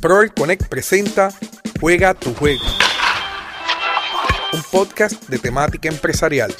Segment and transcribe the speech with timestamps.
[0.00, 1.30] Proel Connect presenta
[1.78, 2.64] Juega tu juego.
[4.54, 6.54] Un podcast de temática empresarial.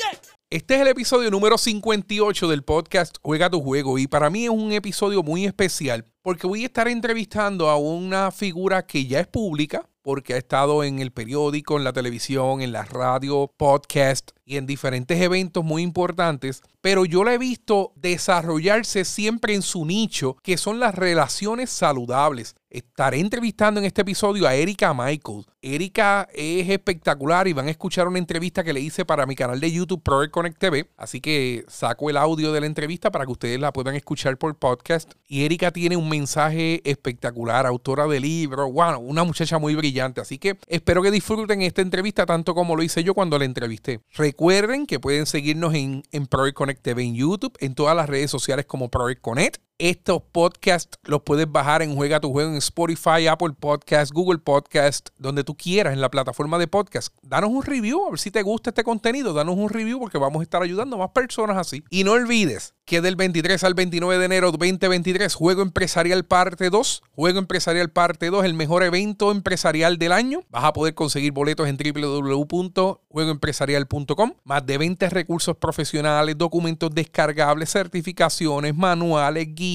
[0.51, 4.51] Este es el episodio número 58 del podcast Juega tu juego y para mí es
[4.51, 9.27] un episodio muy especial porque voy a estar entrevistando a una figura que ya es
[9.27, 14.59] pública, porque ha estado en el periódico, en la televisión, en la radio, podcast y
[14.59, 20.37] en diferentes eventos muy importantes, pero yo la he visto desarrollarse siempre en su nicho,
[20.43, 22.55] que son las relaciones saludables.
[22.71, 25.45] Estaré entrevistando en este episodio a Erika Michael.
[25.61, 29.59] Erika es espectacular y van a escuchar una entrevista que le hice para mi canal
[29.59, 30.89] de YouTube Project Connect TV.
[30.97, 34.57] Así que saco el audio de la entrevista para que ustedes la puedan escuchar por
[34.57, 35.15] podcast.
[35.27, 40.21] Y Erika tiene un mensaje espectacular, autora de libros, bueno, una muchacha muy brillante.
[40.21, 43.99] Así que espero que disfruten esta entrevista tanto como lo hice yo cuando la entrevisté.
[44.15, 48.31] Recuerden que pueden seguirnos en, en Project Connect TV en YouTube, en todas las redes
[48.31, 49.61] sociales como Project Connect.
[49.81, 55.09] Estos podcasts los puedes bajar en Juega tu Juego en Spotify, Apple Podcast, Google Podcast,
[55.17, 57.17] donde tú quieras, en la plataforma de podcast.
[57.23, 59.33] Danos un review, a ver si te gusta este contenido.
[59.33, 61.83] Danos un review porque vamos a estar ayudando a más personas así.
[61.89, 67.03] Y no olvides que del 23 al 29 de enero 2023, Juego Empresarial Parte 2.
[67.13, 70.43] Juego Empresarial Parte 2, el mejor evento empresarial del año.
[70.51, 74.35] Vas a poder conseguir boletos en www.juegoempresarial.com.
[74.45, 79.70] Más de 20 recursos profesionales, documentos descargables, certificaciones, manuales, guías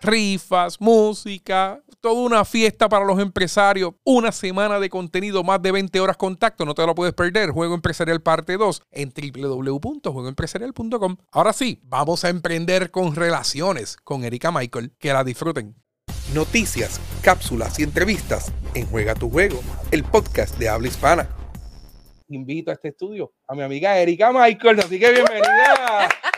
[0.00, 6.00] rifas, música, toda una fiesta para los empresarios, una semana de contenido, más de 20
[6.00, 7.50] horas contacto, no te lo puedes perder.
[7.50, 11.16] Juego Empresarial Parte 2 en www.juegoempresarial.com.
[11.30, 14.92] Ahora sí, vamos a emprender con relaciones con Erika Michael.
[14.98, 15.74] Que la disfruten.
[16.34, 21.28] Noticias, cápsulas y entrevistas en Juega tu Juego, el podcast de habla hispana.
[22.28, 26.08] Invito a este estudio a mi amiga Erika Michael, así que bienvenida.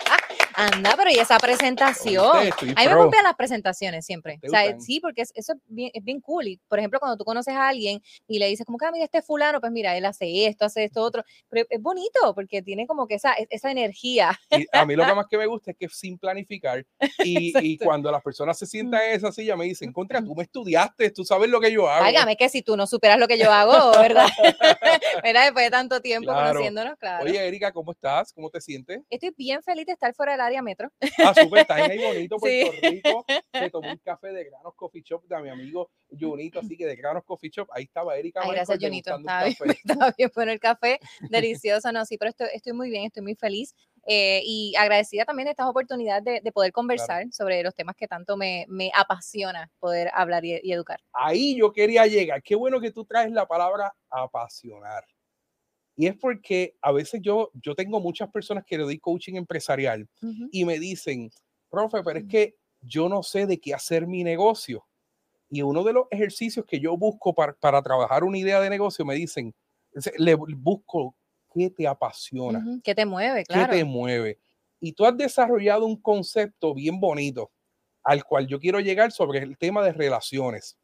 [0.57, 2.37] Anda, pero y esa presentación.
[2.37, 4.39] A mí me rompían las presentaciones siempre.
[4.45, 6.47] O sea, sí, porque eso es bien, es bien cool.
[6.47, 9.05] Y, por ejemplo, cuando tú conoces a alguien y le dices, como que, ah, mira,
[9.05, 11.25] este fulano, pues mira, él hace esto, hace esto, otro.
[11.49, 14.39] Pero es bonito porque tiene como que esa, esa energía.
[14.51, 16.85] Y a mí lo que más que me gusta es que sin planificar.
[17.19, 20.45] Y, y cuando las personas se sientan en esa silla, me dicen, contra, tú me
[20.45, 22.05] estudiaste, tú sabes lo que yo hago.
[22.05, 24.27] Válgame que si tú no superas lo que yo hago, ¿verdad?
[25.23, 25.45] ¿verdad?
[25.45, 27.25] Después de tanto tiempo conociéndonos, claro.
[27.25, 28.33] Oye, Erika, ¿cómo estás?
[28.33, 29.01] ¿Cómo te sientes?
[29.11, 30.91] Estoy bien feliz de estar fuera del área metro.
[31.25, 33.25] Ah, súper, está ahí bonito, Puerto Rico.
[33.53, 36.97] Se tomó un café de Granos Coffee Shop de mi amigo Junito, así que de
[36.97, 38.41] Granos Coffee Shop, ahí estaba Erika.
[38.43, 39.17] Ay, gracias, Junito.
[39.17, 41.01] Estaba bien, estaba bien bueno el café,
[41.31, 43.75] delicioso, no, sí, pero estoy, estoy muy bien, estoy muy feliz.
[44.07, 48.07] Eh, y agradecida también de estas oportunidades de, de poder conversar sobre los temas que
[48.07, 51.01] tanto me, me apasiona poder hablar y, y, educar.
[51.15, 52.43] Ahí yo quería llegar.
[52.43, 55.05] Qué bueno que tú traes la palabra apasionar.
[55.97, 60.09] Y es porque a veces yo, yo tengo muchas personas que le doy coaching empresarial
[60.23, 60.49] uh -huh.
[60.51, 61.31] y me dicen,
[61.71, 64.85] profe, pero es que yo no sé de qué hacer mi negocio.
[65.49, 69.05] Y uno de los ejercicios que yo busco para, para trabajar una idea de negocio,
[69.05, 69.55] me dicen,
[70.19, 71.15] le busco
[71.53, 72.59] qué te apasiona.
[72.59, 72.83] Uh -huh.
[72.83, 73.45] ¿Qué te mueve?
[73.45, 73.71] Claro.
[73.71, 74.39] ¿Qué te mueve?
[74.81, 77.53] Y tú has desarrollado un concepto bien bonito
[78.03, 80.77] al cual yo quiero llegar sobre el tema de relaciones.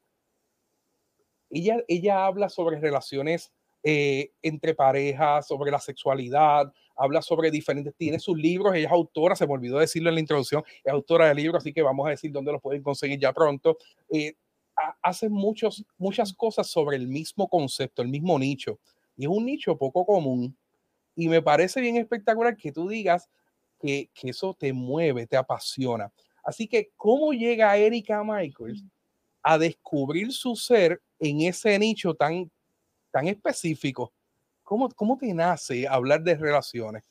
[1.50, 8.18] Ella, ella habla sobre relaciones eh, entre parejas, sobre la sexualidad, habla sobre diferentes, tiene
[8.18, 11.34] sus libros, ella es autora, se me olvidó decirlo en la introducción, es autora de
[11.34, 13.78] libros, así que vamos a decir dónde los pueden conseguir ya pronto.
[14.10, 14.34] Eh,
[15.02, 18.78] hace muchos, muchas cosas sobre el mismo concepto, el mismo nicho,
[19.16, 20.56] y es un nicho poco común,
[21.14, 23.28] y me parece bien espectacular que tú digas
[23.80, 26.12] que, que eso te mueve, te apasiona.
[26.44, 28.84] Así que, ¿cómo llega Erika Michaels
[29.42, 32.50] a descubrir su ser en ese nicho tan
[33.10, 34.12] tan específico.
[34.62, 37.03] ¿Cómo, ¿Cómo te nace hablar de relaciones?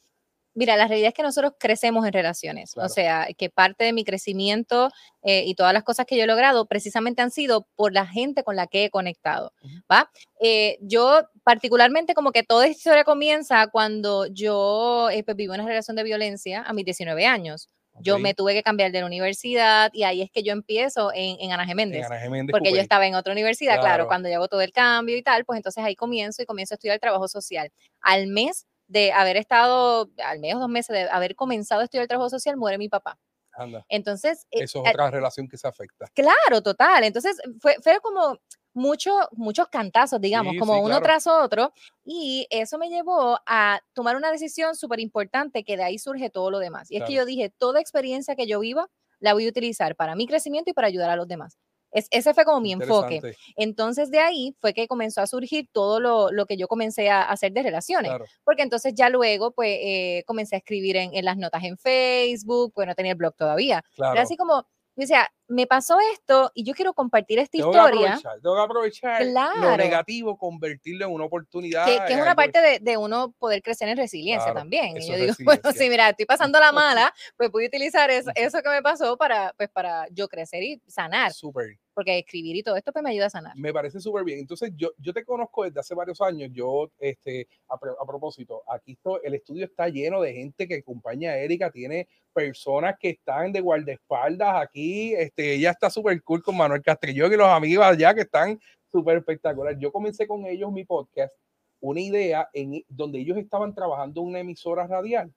[0.55, 2.87] Mira, la realidad es que nosotros crecemos en relaciones, claro.
[2.87, 4.89] o sea, que parte de mi crecimiento
[5.21, 8.43] eh, y todas las cosas que yo he logrado precisamente han sido por la gente
[8.43, 9.53] con la que he conectado.
[9.89, 10.11] ¿va?
[10.41, 15.61] Eh, yo particularmente como que toda esta historia comienza cuando yo eh, pues, vivo en
[15.61, 17.69] una relación de violencia a mis 19 años.
[18.01, 21.37] Yo me tuve que cambiar de la universidad y ahí es que yo empiezo en,
[21.39, 21.99] en Ana Geméndez.
[21.99, 23.85] En Ana Geméndez porque yo estaba en otra universidad, claro.
[23.85, 26.75] claro, cuando llevo todo el cambio y tal, pues entonces ahí comienzo y comienzo a
[26.75, 27.71] estudiar el trabajo social.
[28.01, 32.07] Al mes de haber estado, al menos dos meses de haber comenzado a estudiar el
[32.07, 33.19] trabajo social, muere mi papá.
[33.53, 33.85] Anda.
[33.89, 34.47] Entonces.
[34.51, 36.07] Eh, Eso es otra eh, relación que se afecta.
[36.13, 37.03] Claro, total.
[37.03, 38.39] Entonces fue, fue como
[38.79, 41.03] mucho, muchos cantazos, digamos, sí, como sí, uno claro.
[41.03, 41.73] tras otro,
[42.03, 46.49] y eso me llevó a tomar una decisión súper importante que de ahí surge todo
[46.49, 46.89] lo demás.
[46.89, 47.05] Y claro.
[47.05, 48.89] es que yo dije, toda experiencia que yo viva,
[49.19, 51.57] la voy a utilizar para mi crecimiento y para ayudar a los demás.
[51.91, 53.35] Es, ese fue como mi enfoque.
[53.55, 57.23] Entonces de ahí fue que comenzó a surgir todo lo, lo que yo comencé a
[57.23, 58.09] hacer de relaciones.
[58.09, 58.25] Claro.
[58.43, 62.73] Porque entonces ya luego pues eh, comencé a escribir en, en, las notas en Facebook,
[62.73, 63.83] pues no tenía el blog todavía.
[63.95, 64.13] Claro.
[64.13, 64.61] Era así como,
[64.95, 68.19] yo decía, me pasó esto y yo quiero compartir esta historia.
[68.41, 71.85] tengo que aprovechar lo negativo, convertirlo en una oportunidad.
[71.85, 74.97] Que, es una parte de, de, uno poder crecer en resiliencia también.
[74.97, 78.61] Y yo digo, bueno, sí, mira, estoy pasando la mala, pues pude utilizar eso, eso
[78.61, 81.33] que me pasó para, pues, para yo crecer y sanar.
[81.33, 83.57] Súper porque escribir y todo esto pues me ayuda a sanar.
[83.57, 84.39] Me parece súper bien.
[84.39, 86.49] Entonces, yo, yo te conozco desde hace varios años.
[86.53, 91.31] Yo, este, a, a propósito, aquí esto, el estudio está lleno de gente que acompaña
[91.31, 95.13] a Erika, tiene personas que están de guardaespaldas aquí.
[95.13, 98.59] Este, ella está súper cool con Manuel Castrillón y los amigos allá que están
[98.91, 99.79] súper espectaculares.
[99.79, 101.33] Yo comencé con ellos mi podcast,
[101.79, 105.33] una idea en donde ellos estaban trabajando una emisora radial,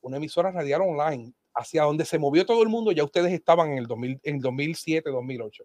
[0.00, 3.78] una emisora radial online hacia donde se movió todo el mundo, ya ustedes estaban en
[3.78, 5.64] el 2000, en 2007, 2008.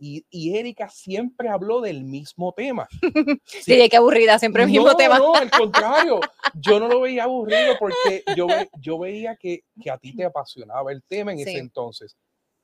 [0.00, 2.88] Y, y, Erika siempre habló del mismo tema.
[3.44, 5.18] Sí, qué aburrida, siempre el mismo tema.
[5.18, 6.20] No, al contrario,
[6.54, 8.46] yo no lo veía aburrido porque yo,
[8.80, 12.16] yo veía que, que, a ti te apasionaba el tema en ese entonces.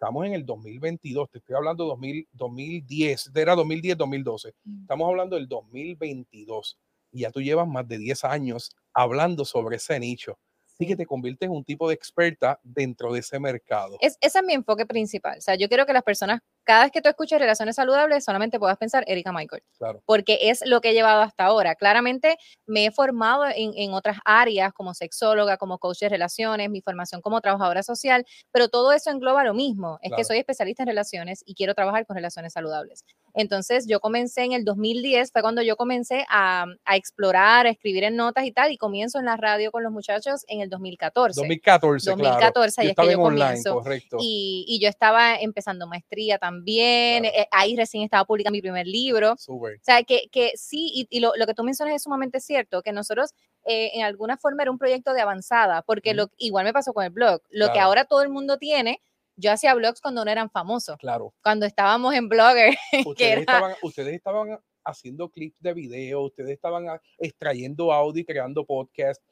[0.05, 4.55] Estamos en el 2022, te estoy hablando de 2000, 2010, era 2010, 2012.
[4.65, 4.81] Mm.
[4.83, 6.79] Estamos hablando del 2022
[7.11, 10.39] y ya tú llevas más de 10 años hablando sobre ese nicho
[10.77, 13.97] sí que te conviertes en un tipo de experta dentro de ese mercado.
[14.01, 15.39] Es, ese es mi enfoque principal.
[15.39, 18.59] O sea, yo quiero que las personas, cada vez que tú escuches relaciones saludables, solamente
[18.59, 19.63] puedas pensar Erika Michael.
[19.79, 20.03] Claro.
[20.07, 21.75] Porque es lo que he llevado hasta ahora.
[21.75, 26.81] Claramente me he formado en, en otras áreas como sexóloga, como coach de relaciones, mi
[26.81, 29.99] formación como trabajadora social, pero todo eso engloba lo mismo.
[30.03, 33.05] Es que soy especialista en relaciones y quiero trabajar con relaciones saludables.
[33.35, 38.05] Entonces yo comencé en el 2010, fue cuando yo comencé a, a explorar, a escribir
[38.05, 41.41] en notas y tal, y comienzo en la radio con los muchachos en el 2014.
[41.41, 42.91] 2014, 2014, claro.
[42.91, 43.75] es que yo comienzo.
[43.75, 44.17] correcto.
[44.21, 49.35] Y, y, yo estaba empezando maestría también, eh, ahí recién estaba publicando mi primer libro.
[49.37, 49.75] Super.
[49.75, 52.83] O sea, que, que sí, y, y lo, lo, que tú mencionas es sumamente cierto,
[52.83, 53.35] que nosotros
[53.67, 57.05] eh, en alguna forma era un proyecto de avanzada, porque lo, igual me pasó con
[57.05, 59.01] el blog, lo que ahora todo el mundo tiene
[59.37, 60.97] yo hacía blogs cuando no eran famosos.
[60.99, 61.35] Claro.
[61.43, 62.75] Cuando estábamos en Blogger.
[63.07, 66.87] Ustedes, estaban, ustedes estaban haciendo clips de video, ustedes estaban
[67.19, 69.23] extrayendo audio y creando podcast.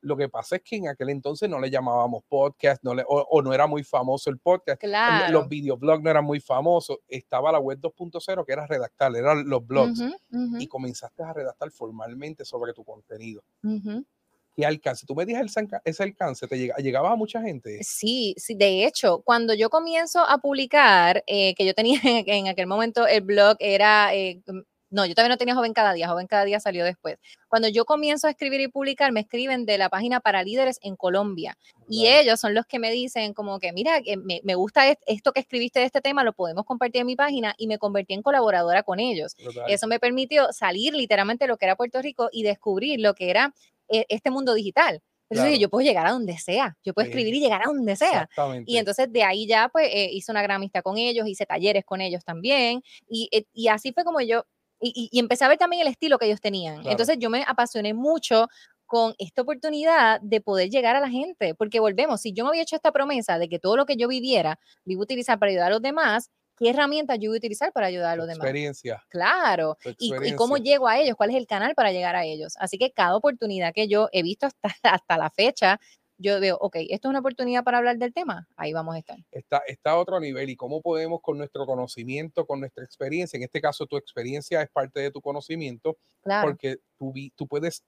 [0.00, 3.42] Lo que pasa es que en aquel entonces no le llamábamos podcast no le, o,
[3.42, 4.80] no era muy famoso el podcast.
[4.80, 5.32] Claro.
[5.32, 6.98] Los videoblogs no eran muy famosos.
[7.06, 10.02] Estaba la web 2.0 que era redactar, eran los blogs.
[10.58, 13.42] Y comenzaste a redactar formalmente sobre tu contenido.
[14.56, 15.04] ¿Qué alcance?
[15.06, 15.54] Tú me dices
[15.84, 17.78] ese alcance, ¿te llega, llegaba a mucha gente?
[17.82, 22.66] Sí, sí, de hecho, cuando yo comienzo a publicar, eh, que yo tenía en, aquel
[22.66, 26.26] momento el blog era, eh, mm, no, yo todavía no tenía Joven Cada Día, Joven
[26.26, 27.18] Cada Día salió después.
[27.48, 30.96] Cuando yo comienzo a escribir y publicar, me escriben de la página para líderes en
[30.96, 31.58] Colombia.
[31.86, 35.40] Y ellos son los que me dicen como que, mira, me, me, gusta esto que
[35.40, 38.84] escribiste de este tema, lo podemos compartir en mi página y me convertí en colaboradora
[38.84, 39.36] con ellos.
[39.68, 43.28] Eso me permitió salir literalmente de lo que era Puerto Rico y descubrir lo que
[43.28, 43.52] era
[43.88, 45.00] este mundo digital.
[45.28, 48.28] Entonces yo puedo llegar a donde sea, yo puedo escribir y llegar a donde sea.
[48.64, 51.84] Y entonces de ahí ya pues eh, hice una gran amistad con ellos, hice talleres
[51.84, 52.82] con ellos también.
[53.08, 54.44] Y, eh, y así fue como yo,
[54.80, 56.86] y, y, empecé a ver también el estilo que ellos tenían.
[56.86, 58.46] Entonces yo me apasioné mucho
[58.84, 62.62] con esta oportunidad de poder llegar a la gente, porque volvemos, si yo me había
[62.62, 64.58] hecho esta promesa de que todo lo que yo viviera a
[64.96, 68.16] utilizar para ayudar a los demás, ¿qué herramientas yo voy a utilizar para ayudar a
[68.16, 68.44] los demás?
[68.44, 69.04] Experiencia.
[69.08, 69.76] Claro.
[69.98, 72.54] Y, cómo llego a ellos, cuál es el canal para llegar a ellos.
[72.58, 75.78] Así que cada oportunidad que yo he visto hasta, hasta la fecha,
[76.18, 79.18] yo veo, ok, esto es una oportunidad para hablar del tema, ahí vamos a estar.
[79.30, 83.42] Está, está a otro nivel y cómo podemos con nuestro conocimiento, con nuestra experiencia, en
[83.42, 86.48] este caso tu experiencia es parte de tu conocimiento, claro.
[86.48, 87.84] porque tú, tú, puedes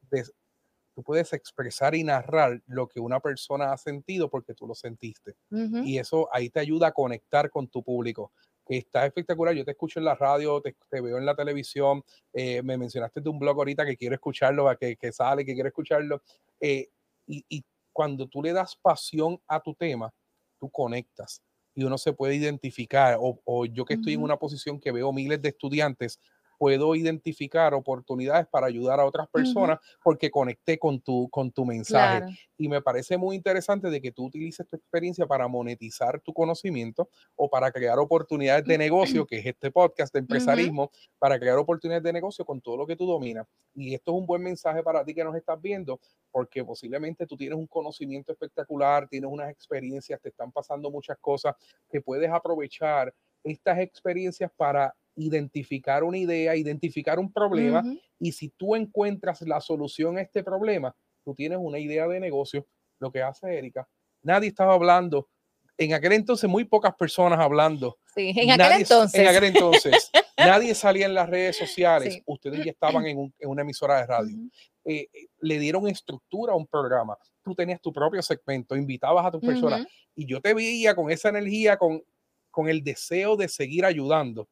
[0.98, 5.36] tú puedes expresar y narrar lo que una persona ha sentido porque tú lo sentiste.
[5.84, 8.32] Y eso ahí te ayuda a conectar con tu público
[8.76, 9.54] está espectacular.
[9.54, 13.28] Yo te escucho en la radio, te, veo en la televisión, eh, me mencionaste de
[13.28, 16.22] un blog ahorita que quiero escucharlo, que, que sale, que quiero escucharlo.
[16.60, 16.88] Eh,
[17.26, 20.14] y, y, cuando tú le das pasión a tu tema,
[20.60, 21.42] tú conectas
[21.74, 23.16] y uno se puede identificar.
[23.20, 26.20] O, o yo que estoy en una posición que veo miles de estudiantes
[26.58, 32.36] puedo identificar oportunidades para ayudar a otras personas porque conecté con tu, con tu mensaje.
[32.58, 37.08] Y me parece muy interesante de que tú utilices tu experiencia para monetizar tu conocimiento
[37.36, 42.02] o para crear oportunidades de negocio, que es este podcast de empresarismo, para crear oportunidades
[42.02, 43.46] de negocio con todo lo que tú dominas.
[43.74, 46.00] Y esto es un buen mensaje para ti que nos estás viendo,
[46.32, 51.54] porque posiblemente tú tienes un conocimiento espectacular, tienes unas experiencias, te están pasando muchas cosas
[51.88, 57.82] que puedes aprovechar estas experiencias para identificar una idea, identificar un problema
[58.18, 60.94] y si tú encuentras la solución a este problema,
[61.24, 62.66] tú tienes una idea de negocio,
[62.98, 63.88] lo que hace Erika.
[64.22, 65.28] Nadie estaba hablando,
[65.76, 67.98] en aquel entonces muy pocas personas hablando.
[68.14, 69.20] Sí, en aquel entonces.
[69.20, 70.10] En aquel entonces.
[70.38, 74.36] nadie salía en las redes sociales, ustedes ya estaban en, una emisora de radio.
[74.84, 77.16] Eh, eh, le dieron estructura a un programa.
[77.42, 81.28] Tú tenías tu propio segmento, invitabas a tus personas y yo te veía con esa
[81.28, 82.02] energía, con
[82.50, 84.48] con el deseo de seguir ayudando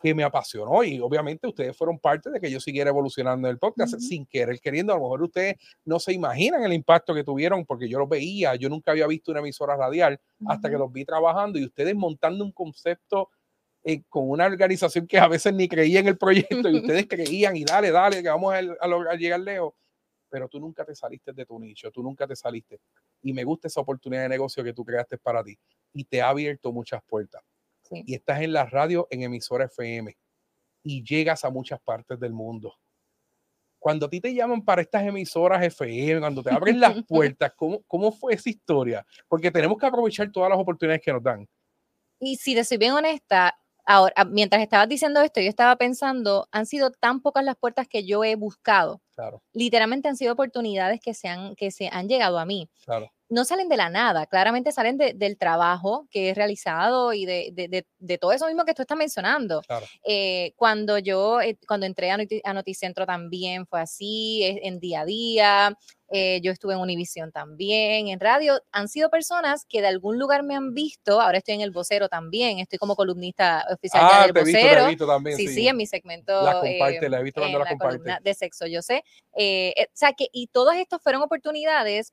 [0.00, 3.58] que me apasionó y obviamente ustedes fueron parte de que yo siguiera evolucionando en el
[3.58, 4.92] podcast sin querer queriendo.
[4.92, 8.54] A lo mejor ustedes no se imaginan el impacto que tuvieron porque yo los veía,
[8.56, 12.44] yo nunca había visto una emisora radial hasta que los vi trabajando y ustedes montando
[12.44, 13.30] un concepto
[13.84, 17.56] eh, con una organización que a veces ni creía en el proyecto y ustedes creían
[17.56, 19.74] y dale, dale, que vamos a, a, llegar lejos.
[20.28, 22.80] Pero tú nunca te saliste de tu nicho, tú nunca te saliste.
[23.22, 25.56] Y me gusta esa oportunidad de negocio que tú creaste para ti
[25.92, 27.42] y te ha abierto muchas puertas
[27.90, 30.16] y estás en la radio en emisora FM
[30.82, 32.74] y llegas a muchas partes del mundo.
[33.78, 37.82] Cuando a ti te llaman para estas emisoras FM, cuando te abren las puertas, ¿cómo,
[37.86, 39.06] ¿cómo fue esa historia?
[39.28, 41.46] Porque tenemos que aprovechar todas las oportunidades que nos dan.
[42.18, 46.66] Y si te soy bien honesta, ahora, mientras estabas diciendo esto, yo estaba pensando, han
[46.66, 49.02] sido tan pocas las puertas que yo he buscado.
[49.14, 49.42] Claro.
[49.52, 52.68] Literalmente han sido oportunidades que se han, que se han llegado a mí.
[52.84, 57.84] Claro no salen de la nada, claramente salen del trabajo que es realizado y de,
[58.20, 59.62] todo eso mismo que tú estás mencionando.
[60.04, 65.78] Eh, cuando yo, eh, cuando entré a, Noticentro también fue así, en día a día,
[66.08, 70.44] eh, yo estuve en Univisión también, en radio, han sido personas que de algún lugar
[70.44, 74.32] me han visto, ahora estoy en el vocero también, estoy como columnista oficial ah, del
[74.32, 74.86] vocero.
[74.86, 76.44] Visto, también, sí, sí, en mi segmento.
[76.44, 78.18] La comparte, la he visto cuando la, comparte.
[78.22, 79.02] De sexo, yo sé.
[79.32, 82.12] o sea que, y todas estas fueron oportunidades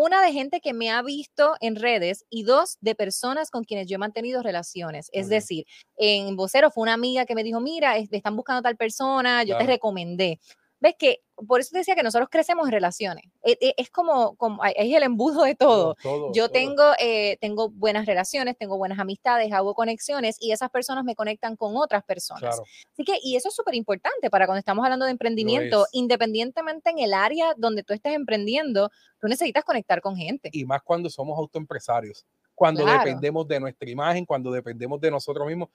[0.00, 3.88] una de gente que me ha visto en redes y dos de personas con quienes
[3.88, 5.10] yo he mantenido relaciones.
[5.12, 5.64] Es decir,
[5.96, 9.66] en Vocero fue una amiga que me dijo, mira, están buscando tal persona, yo te
[9.66, 10.38] recomendé
[10.80, 13.24] ves que por eso decía que nosotros crecemos en relaciones.
[13.44, 15.96] E, e, es, como, como, es el embudo de todo.
[16.32, 21.14] Yo Tengo, eh, tengo buenas relaciones, tengo buenas amistades, hago conexiones y esas personas me
[21.14, 22.60] conectan con otras personas.
[22.92, 26.98] Así que, y eso es súper importante para cuando estamos hablando de emprendimiento, independientemente en
[26.98, 30.50] el área donde tú estés emprendiendo, tú necesitas conectar con gente.
[30.52, 32.26] Y más cuando somos autoempresarios
[32.58, 35.68] cuando dependemos de nuestra imagen, cuando dependemos de nosotros mismos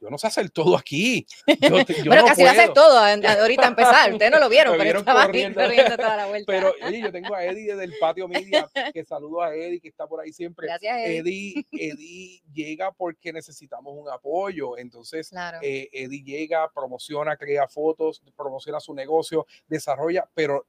[0.00, 1.26] yo no sé hacer todo aquí.
[1.46, 1.54] Yo,
[2.04, 4.12] yo bueno, casi hace todo ahorita empezar.
[4.12, 5.60] Ustedes no lo vieron, pero estaba corriendo.
[5.96, 6.52] toda la vuelta.
[6.52, 9.88] Pero oye, yo tengo a Eddie desde el patio media, que saludo a Eddie, que
[9.88, 10.66] está por ahí siempre.
[10.66, 11.66] Gracias, Eddie.
[11.72, 14.76] Eddie, llega porque necesitamos un apoyo.
[14.78, 15.30] Entonces,
[15.62, 20.66] eh, Eddie llega, promociona, crea fotos, promociona su negocio, desarrolla, pero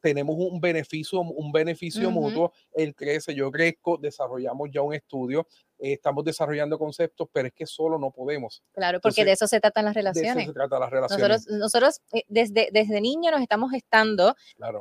[0.00, 5.92] tenemos un beneficio, un beneficio mutuo, él crece, yo crezco, desarrollamos ya un estudio, eh,
[5.92, 8.62] estamos desarrollando conceptos, pero es que solo no podemos.
[8.72, 10.34] Claro, porque de eso se tratan las relaciones.
[10.34, 11.28] De eso se trata las relaciones.
[11.28, 14.34] Nosotros, nosotros eh, desde, desde niño nos estamos estando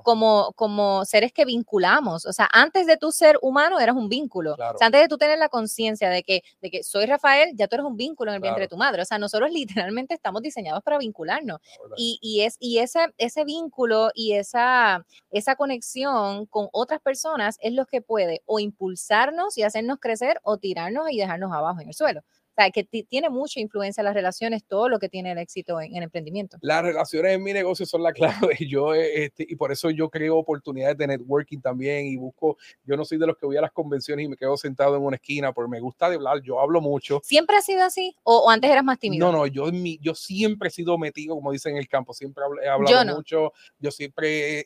[0.04, 2.26] como, como seres que vinculamos.
[2.26, 4.54] O sea, antes de tú ser humano eras un vínculo.
[4.54, 7.68] O sea, antes de tú tener la conciencia de que, de que soy Rafael, ya
[7.68, 9.02] tú eres un vínculo en el vientre de tu madre.
[9.02, 9.52] O sea, nosotros
[9.86, 11.60] literalmente estamos diseñados para vincularnos.
[11.98, 17.74] Y, y, es, y ese, ese vínculo y esa, esa conexión con otras personas es
[17.74, 21.94] lo que puede o impulsarnos y hacernos crecer o tirar y dejarnos abajo en el
[21.94, 22.22] suelo.
[22.58, 25.94] O sea, que tiene mucha influencia las relaciones, todo lo que tiene el éxito en,
[25.94, 26.58] el emprendimiento.
[26.62, 28.58] Las relaciones en mi negocio son la clave.
[28.66, 33.04] Yo, este, y por eso yo creo oportunidades de networking también y busco, yo no
[33.04, 35.52] soy de los que voy a las convenciones y me quedo sentado en una esquina,
[35.52, 37.20] porque me gusta hablar, yo hablo mucho.
[37.24, 38.16] ¿Siempre ha sido así?
[38.24, 39.30] ¿O, antes eras más tímido?
[39.30, 42.42] No, no, yo, mi, yo siempre he sido metido, como dicen en el campo, siempre
[42.64, 44.66] he hablado mucho, yo siempre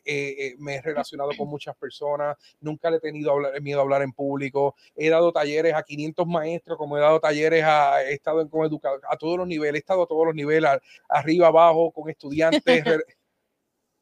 [0.58, 4.76] me he relacionado con muchas personas, nunca le he tenido miedo a hablar en público,
[4.94, 9.04] he dado talleres a 500 maestros, como he dado talleres a he estado con educadores
[9.08, 10.70] a todos los niveles, he estado a todos los niveles,
[11.08, 12.62] arriba, abajo, con estudiantes.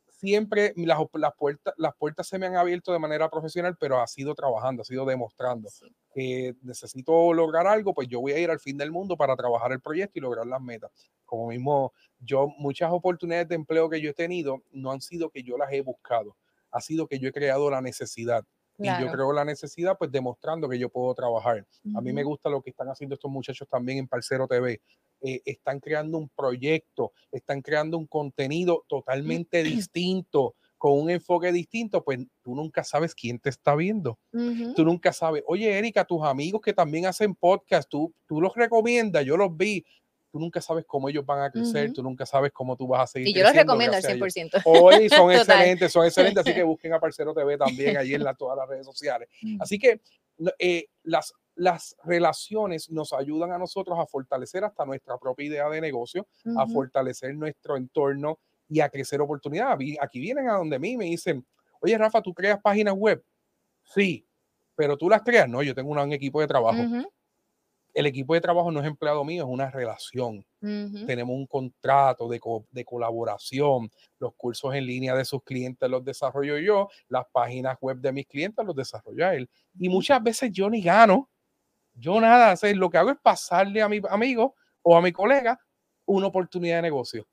[0.08, 4.06] Siempre las, las, puertas, las puertas se me han abierto de manera profesional, pero ha
[4.08, 5.68] sido trabajando, ha sido demostrando
[6.12, 9.70] que necesito lograr algo, pues yo voy a ir al fin del mundo para trabajar
[9.70, 10.90] el proyecto y lograr las metas.
[11.24, 15.44] Como mismo, yo muchas oportunidades de empleo que yo he tenido no han sido que
[15.44, 16.36] yo las he buscado,
[16.72, 18.44] ha sido que yo he creado la necesidad
[18.78, 21.66] y yo creo la necesidad, pues demostrando que yo puedo trabajar.
[21.94, 24.80] A mí me gusta lo que están haciendo estos muchachos también en Parcero TV.
[25.20, 32.04] Eh, están creando un proyecto, están creando un contenido totalmente distinto, con un enfoque distinto,
[32.04, 34.16] pues tú nunca sabes quién te está viendo.
[34.30, 39.24] Tú nunca sabes, oye, Erika, tus amigos que también hacen podcast, tú, tú los recomiendas,
[39.24, 39.84] yo los vi
[40.30, 43.06] tú nunca sabes cómo ellos van a crecer, tú nunca sabes cómo tú vas a
[43.06, 43.28] seguir.
[43.28, 44.62] Y yo los recomiendo al 100%.
[44.64, 48.56] Hoy son excelentes, son excelentes, así que busquen a Parcero TV también allí en todas
[48.56, 49.28] las redes sociales.
[49.42, 49.62] Mm.
[49.62, 50.00] Así que
[50.58, 55.80] eh, las, las relaciones nos ayudan a nosotros a fortalecer hasta nuestra propia idea de
[55.80, 59.96] negocio, a fortalecer nuestro entorno y a crecer oportunidades.
[60.00, 61.44] Aquí vienen a donde mí me dicen,
[61.80, 63.24] oye Rafa, ¿tú creas páginas web?
[63.84, 64.26] Sí,
[64.76, 65.48] pero tú las creas.
[65.48, 66.80] No, yo tengo un, equipo de trabajo
[67.98, 70.46] el equipo de trabajo no es empleado mío, es una relación.
[70.60, 72.40] Tenemos un contrato de,
[72.70, 73.90] de, colaboración.
[74.20, 78.26] Los cursos en línea de sus clientes los desarrollo yo, las páginas web de mis
[78.26, 79.50] clientes los desarrolla él.
[79.80, 81.28] Y muchas veces yo ni gano,
[81.92, 85.58] Yo nada, lo que hago es pasarle a mi amigo o a mi colega
[86.06, 87.26] una oportunidad de negocio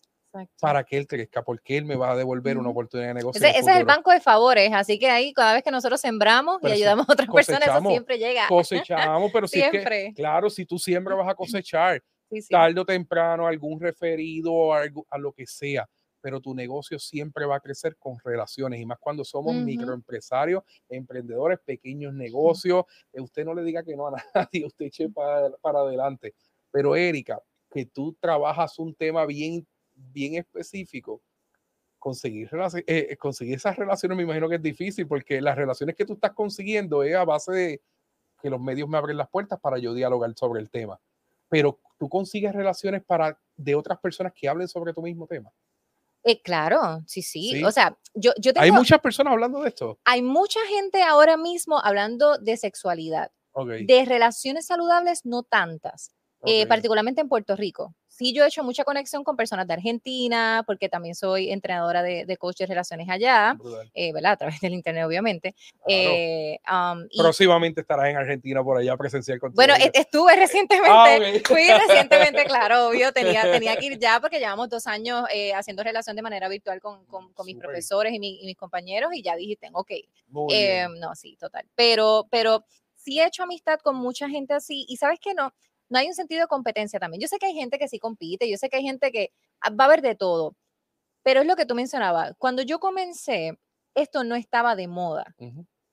[0.60, 3.46] para que él crezca, porque él me va a devolver una oportunidad de negocio.
[3.46, 6.72] Ese, es el banco de favores, así que ahí cada vez que nosotros sembramos y
[6.72, 8.48] ayudamos a otras personas, eso siempre llega.
[8.48, 10.14] Cosechamos, pero siempre.
[10.16, 12.04] claro, si tú siembras vas a cosechar,
[12.50, 15.88] tarde o temprano, algún referido o algo, a lo que sea,
[16.22, 21.60] pero tu negocio siempre va a crecer con relaciones y más cuando somos microempresarios, emprendedores,
[21.64, 25.80] pequeños negocios, eh, usted no le diga que no a nadie, usted eche para, para
[25.80, 26.34] adelante.
[26.72, 27.40] Pero Erika,
[27.70, 29.68] que tú trabajas un tema bien
[30.12, 31.22] bien específico,
[32.06, 36.06] conseguir, eh, eh, conseguir esas relaciones me imagino que es difícil porque las relaciones que
[36.06, 37.82] tú estás consiguiendo es a base de
[38.42, 41.00] que los medios me abren las puertas para yo dialogar sobre el tema.
[41.50, 45.52] Pero tú consigues relaciones para de otras personas que hablen sobre tu mismo tema.
[46.24, 49.98] Eh, claro, sí, sí, O sea, yo, yo tengo, Hay muchas personas hablando de esto.
[50.06, 53.32] Hay mucha gente ahora mismo hablando de sexualidad.
[53.56, 56.12] De relaciones saludables, no tantas.
[56.68, 60.88] particularmente en Puerto Rico sí yo he hecho mucha conexión con personas de Argentina, porque
[60.88, 63.58] también soy entrenadora de, de coach de relaciones allá,
[63.94, 64.34] eh, ¿verdad?
[64.34, 65.54] A través del internet, obviamente.
[65.88, 66.58] Eh,
[67.18, 69.56] Próximamente estarás en Argentina por allá presencial contigo.
[69.56, 74.40] Bueno, e, estuve ah, recientemente, fui recientemente, claro, obvio, tenía, tenía que ir ya porque
[74.40, 78.56] llevamos dos años eh, haciendo relación de manera virtual con, con, mis profesores y, mis
[78.56, 80.10] compañeros y ya dije, tengo que ir.
[80.30, 81.66] no, sí, total.
[81.76, 85.54] Pero, pero sí he hecho amistad con mucha gente así y sabes que no,
[85.90, 87.22] no hay un sentido de competencia también.
[87.22, 89.70] Yo sé que hay gente que sí compite, yo sé que hay gente que ah,
[89.70, 90.56] va a haber de todo,
[91.24, 92.34] pero es lo que tú mencionabas.
[92.38, 93.58] Cuando yo comencé,
[93.96, 95.36] esto no estaba de moda.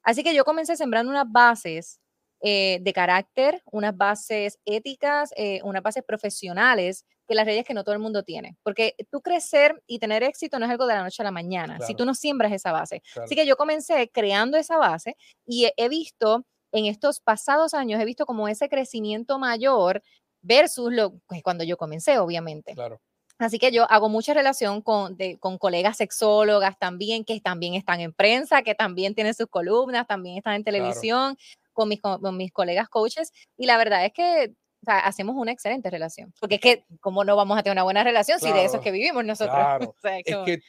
[0.03, 2.01] Así que yo comencé sembrando unas bases
[2.41, 7.85] eh, de carácter, unas bases éticas, eh, unas bases profesionales, que las redes que no
[7.85, 8.57] todo el mundo tiene.
[8.65, 11.79] Porque tú crecer y tener éxito no es algo de la noche a la mañana,
[11.87, 13.03] si tú no siembras esa base.
[13.23, 18.05] Así que yo comencé creando esa base y he visto en estos pasados años he
[18.05, 20.03] visto como ese crecimiento mayor
[20.43, 22.75] versus lo pues, cuando yo comencé, obviamente.
[22.75, 23.01] Claro.
[23.39, 28.13] Así que yo hago mucha relación con, con colegas sexólogas también, que también están en
[28.13, 31.37] prensa, que también tienen sus columnas, también están en televisión,
[31.73, 33.33] con, mis, con, mis colegas coaches.
[33.57, 34.55] Y la verdad es que
[34.87, 36.33] hacemos una excelente relación.
[36.41, 38.83] Porque es que, ¿cómo no vamos a tener una buena relación si de eso es
[38.83, 39.57] que vivimos nosotros?
[39.63, 39.95] Claro.
[40.25, 40.61] es que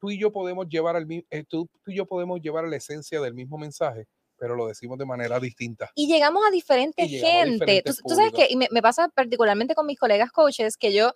[0.00, 2.76] tú y yo podemos llevar al, eh, tú, tú y yo podemos llevar a la
[2.76, 4.06] esencia del mismo mensaje
[4.42, 5.92] pero lo decimos de manera distinta.
[5.94, 7.80] Y llegamos a diferente gente.
[7.84, 11.12] tú, sabes que, y me, me, pasa particularmente con mis colegas coaches, que yo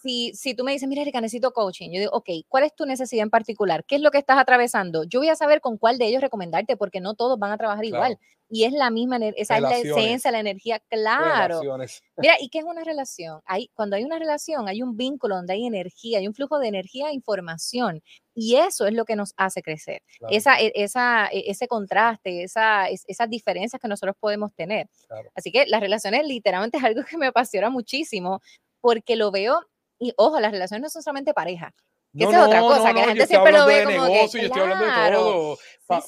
[0.00, 2.86] si, si tú me dices, mira, Erika, necesito coaching, yo digo, ok, ¿cuál es tu
[2.86, 3.84] necesidad en particular?
[3.84, 5.04] ¿Qué es lo que estás atravesando?
[5.04, 7.84] Yo voy a saber con cuál de ellos recomendarte, porque no todos van a trabajar
[7.84, 8.18] igual.
[8.50, 11.60] Y es la misma, esa es la esencia, la energía, claro.
[12.16, 13.42] Mira, ¿y qué es una relación?
[13.44, 16.68] Hay, cuando hay una relación, hay un vínculo donde hay energía, hay un flujo de
[16.68, 18.02] energía e información.
[18.34, 20.02] Y eso es lo que nos hace crecer.
[20.30, 24.88] Esa, e, esa, e, ese contraste, esa, esas diferencias que nosotros podemos tener.
[25.34, 28.40] Así que las relaciones literalmente es algo que me apasiona muchísimo
[28.80, 29.60] porque lo veo
[29.98, 31.74] y ojo, las relaciones no son solamente pareja.
[32.16, 34.62] Que es otra cosa, que la gente siempre lo ve como negocio, que, yo estoy
[34.62, 35.58] hablando de todo.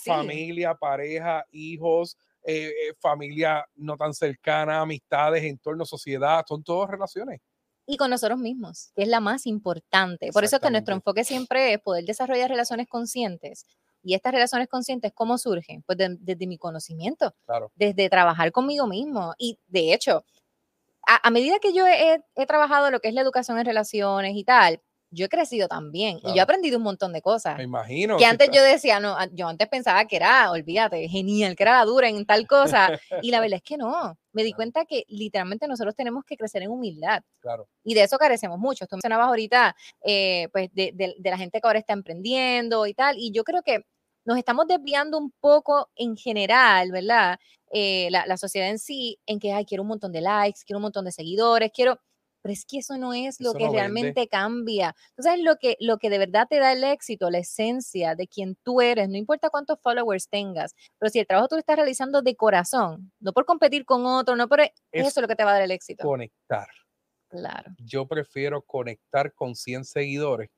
[0.04, 7.40] Familia, pareja, hijos, eh, eh, familia no tan cercana, amistades, entorno, sociedad, son todas relaciones.
[7.86, 10.30] Y con nosotros mismos, que es la más importante.
[10.32, 13.66] Por eso es que nuestro enfoque siempre es poder desarrollar relaciones conscientes.
[14.02, 15.82] Y estas relaciones conscientes, ¿cómo surgen?
[15.82, 17.70] Pues desde mi conocimiento, claro.
[17.74, 19.34] desde trabajar conmigo mismo.
[19.38, 20.24] Y de hecho,
[21.06, 24.80] a, medida que yo he, trabajado lo que es la educación en relaciones y tal,
[25.12, 27.56] yo he crecido también y yo he aprendido un montón de cosas.
[27.56, 28.16] Me imagino.
[28.16, 31.84] Que antes yo decía, no, yo antes pensaba que era, olvídate, genial, que era la
[31.84, 32.92] dura en tal cosa.
[33.20, 34.16] y la verdad es que no.
[34.32, 37.22] Me di cuenta que literalmente nosotros tenemos que crecer en humildad.
[37.40, 37.66] Claro.
[37.82, 38.86] Y de eso carecemos mucho.
[38.86, 43.16] Tú mencionabas ahorita, eh, pues, de, de la gente que ahora está emprendiendo y tal.
[43.18, 43.84] Y yo creo que
[44.24, 47.38] nos estamos desviando un poco en general, ¿verdad?
[47.70, 50.82] Eh, la, sociedad en sí, en que, ay, quiero un montón de likes, quiero un
[50.82, 52.00] montón de seguidores, quiero,
[52.42, 54.94] pero es que eso no es lo que realmente cambia.
[55.16, 58.56] Entonces, lo que, lo que de verdad te da el éxito, la esencia de quien
[58.64, 62.22] tú eres, no importa cuántos followers tengas, pero si el trabajo tú lo estás realizando
[62.22, 64.60] de corazón, no por competir con otro, no por...
[64.60, 66.04] eso es lo que te va a dar el éxito.
[66.04, 66.68] Conectar.
[67.28, 67.72] Claro.
[67.78, 70.50] Yo prefiero conectar con 100 seguidores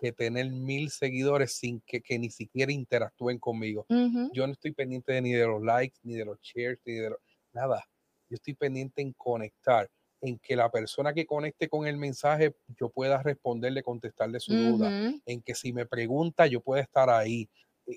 [0.00, 3.86] que tener mil seguidores sin que, que ni siquiera interactúen conmigo.
[4.32, 7.14] Yo no estoy pendiente ni de los likes, ni de los shares, ni de
[7.52, 7.84] nada.
[8.28, 12.88] Yo estoy pendiente en conectar, en que la persona que conecte con el mensaje yo
[12.88, 17.48] pueda responderle, contestarle su duda, en que si me pregunta yo pueda estar ahí,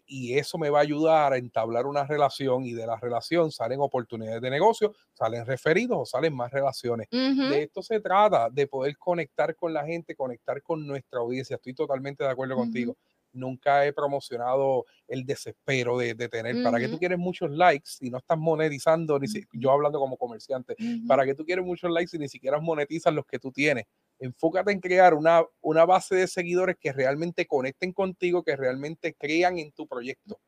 [0.05, 3.79] y eso me va a ayudar a entablar una relación y de la relación salen
[3.79, 7.07] oportunidades de negocio, salen referidos o salen más relaciones.
[7.09, 11.55] De esto se trata, de poder conectar con la gente, conectar con nuestra audiencia.
[11.55, 12.97] Estoy totalmente de acuerdo contigo.
[13.31, 18.19] nunca he promocionado el desespero de, tener, ¿para qué tú quieres muchos likes si no
[18.19, 19.19] estás monetizando?
[19.19, 20.75] Ni yo hablando como comerciante,
[21.07, 23.85] ¿para qué tú quieres muchos likes si ni siquiera monetizas los que tú tienes?
[24.19, 29.57] Enfócate en crear una, una base de seguidores que realmente conecten contigo, que realmente crean
[29.59, 30.39] en tu proyecto.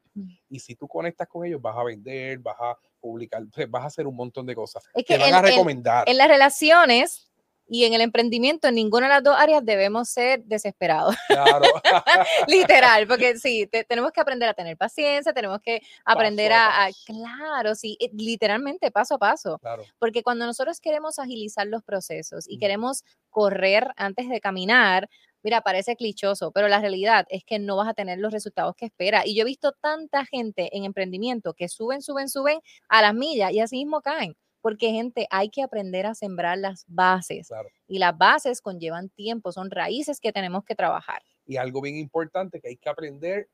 [0.49, 4.07] Y si tú conectas con ellos, vas a vender, vas a publicar, vas a hacer
[4.07, 4.83] un montón de cosas.
[4.93, 6.07] Es que van a recomendar.
[6.07, 7.29] en las relaciones,
[7.67, 11.15] y en el emprendimiento, en ninguna de las dos áreas debemos ser desesperados.
[11.35, 11.65] Claro.
[12.47, 17.97] Literal, porque sí, tenemos que aprender a tener paciencia, tenemos que aprender a, claro, sí,
[17.99, 19.59] eh, literalmente paso a paso.
[19.59, 19.83] Claro.
[19.99, 25.09] Porque cuando nosotros queremos agilizar los procesos y queremos correr antes de caminar,
[25.43, 28.85] mira, parece clichoso, pero la realidad es que no vas a tener los resultados que
[28.85, 29.23] espera.
[29.25, 33.51] Y yo he visto tanta gente en emprendimiento que suben, suben, suben a las millas
[33.51, 37.49] y así mismo caen porque gente, hay que aprender a sembrar las bases
[37.87, 41.21] y las bases conllevan tiempo, son raíces que tenemos que trabajar.
[41.45, 43.47] Y algo bien importante que hay que aprender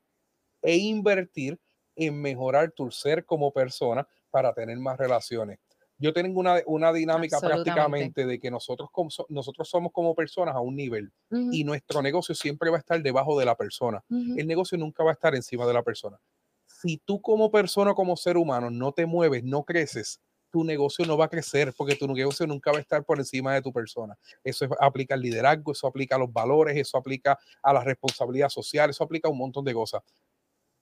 [0.62, 1.60] e invertir
[1.96, 5.58] en mejorar tu ser como persona para tener más relaciones.
[5.98, 10.60] Yo tengo una, una dinámica prácticamente de que nosotros, como, nosotros somos como personas a
[10.60, 14.02] un nivel y nuestro negocio siempre va a estar debajo de la persona.
[14.08, 16.18] El negocio nunca va a estar encima de la persona.
[16.64, 20.18] Si tú como persona, como ser humano, no te mueves, no creces,
[20.52, 23.54] tu negocio no va a crecer porque tu negocio nunca va a estar por encima
[23.54, 24.16] de tu persona.
[24.44, 28.90] Eso aplica al liderazgo, eso aplica a los valores, eso aplica a la responsabilidad social,
[28.90, 30.02] eso aplica a un montón de cosas.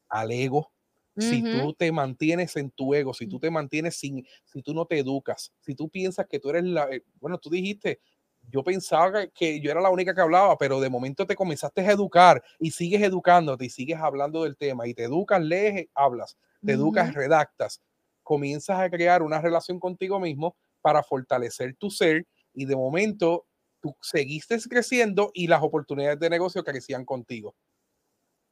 [0.08, 0.70] Al ego.
[1.16, 4.86] Si tú te mantienes en tu ego, si tú te mantienes sin, si tú no
[4.86, 8.00] te educas, si tú piensas que tú eres la, eh, bueno, tú dijiste,
[8.48, 11.90] yo pensaba que yo era la única que hablaba, pero de momento te comenzaste a
[11.90, 16.72] educar y sigues educándote y sigues hablando del tema y te educas, lees, hablas, te
[16.72, 17.82] educas, redactas
[18.30, 23.48] comienzas a crear una relación contigo mismo para fortalecer tu ser y de momento
[23.80, 27.56] tú seguiste creciendo y las oportunidades de negocio crecían contigo.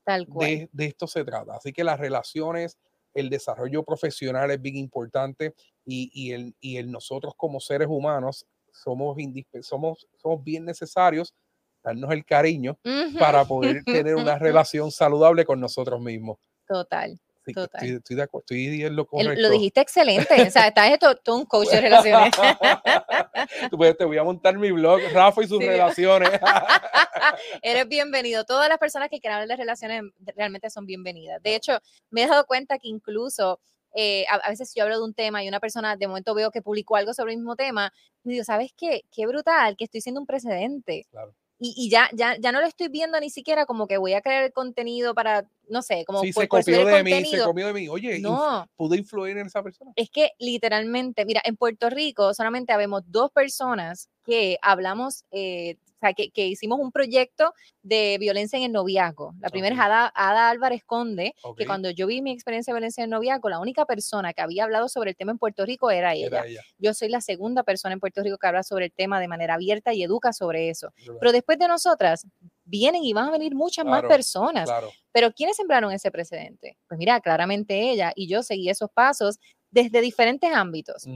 [0.04, 0.68] Tal cual.
[0.72, 1.54] De, esto se trata.
[1.54, 2.76] Así que las relaciones,
[3.14, 9.16] el desarrollo profesional es bien importante y, el, y el nosotros como seres humanos somos,
[9.62, 11.36] somos, somos bien necesarios
[11.84, 12.76] darnos el cariño
[13.16, 16.38] para poder tener una relación saludable con nosotros mismos.
[16.66, 17.16] Total.
[17.50, 19.40] Estoy, de acuerdo, estoy en lo correcto.
[19.40, 22.32] lo dijiste excelente, o sea, estás todo, un coach de relaciones.
[23.76, 26.30] pues, te voy a montar mi blog, Rafa y sus relaciones.
[27.62, 28.44] Eres bienvenido.
[28.44, 30.02] Todas las personas que quieran hablar de relaciones
[30.36, 31.42] realmente son bienvenidas.
[31.42, 31.78] De hecho,
[32.10, 33.60] me he dado cuenta que incluso
[33.94, 36.62] eh, a, veces yo hablo de un tema y una persona de momento veo que
[36.62, 37.92] publicó algo sobre el mismo tema,
[38.24, 39.02] y digo, ¿sabes qué?
[39.10, 41.06] Qué brutal, que estoy siendo un precedente.
[41.10, 44.20] Claro y, ya, ya, ya no lo estoy viendo ni siquiera como que voy a
[44.20, 47.72] crear el contenido para, no sé, como sí, se copió de mí, se copió de
[47.72, 47.88] mí.
[47.88, 49.92] Oye, no, ¿pudo influir en esa persona?
[49.96, 56.06] Es que literalmente, mira, en Puerto Rico solamente habemos dos personas que hablamos eh, o
[56.06, 59.34] sea, que, hicimos un proyecto de violencia en el noviazgo.
[59.40, 63.06] La primera es Ada, Álvarez Conde, que cuando yo vi mi experiencia de violencia en
[63.06, 66.14] el noviazgo, la única persona que había hablado sobre el tema en Puerto Rico era
[66.14, 66.44] ella.
[66.78, 69.54] Yo soy la segunda persona en Puerto Rico que habla sobre el tema de manera
[69.54, 70.92] abierta y educa sobre eso.
[71.18, 72.26] Pero después de nosotras,
[72.64, 74.70] vienen y van a venir muchas más personas.
[75.10, 76.78] Pero ¿quiénes sembraron ese precedente?
[76.86, 79.38] Pues mira, claramente ella y yo seguí esos pasos
[79.70, 81.06] desde diferentes ámbitos.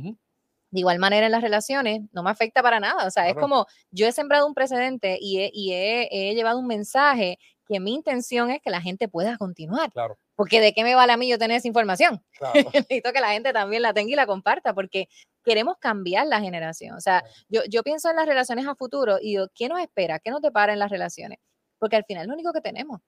[0.72, 3.06] De igual manera en las relaciones, no me afecta para nada.
[3.06, 7.78] O sea, es como yo he sembrado un precedente y, he, llevado un mensaje que
[7.78, 9.92] mi intención es que la gente pueda continuar.
[9.92, 10.18] Claro.
[10.34, 12.24] Porque de qué me vale a mí yo tener esa información.
[12.38, 12.54] Claro.
[12.74, 15.08] Necesito que la gente también la tenga y la comparta porque
[15.44, 16.96] queremos cambiar la generación.
[16.96, 20.18] O sea, yo, yo pienso en las relaciones a futuro y digo, ¿qué nos espera?
[20.20, 21.38] ¿Qué nos depara en las relaciones?
[21.78, 23.00] Porque al final es lo único que tenemos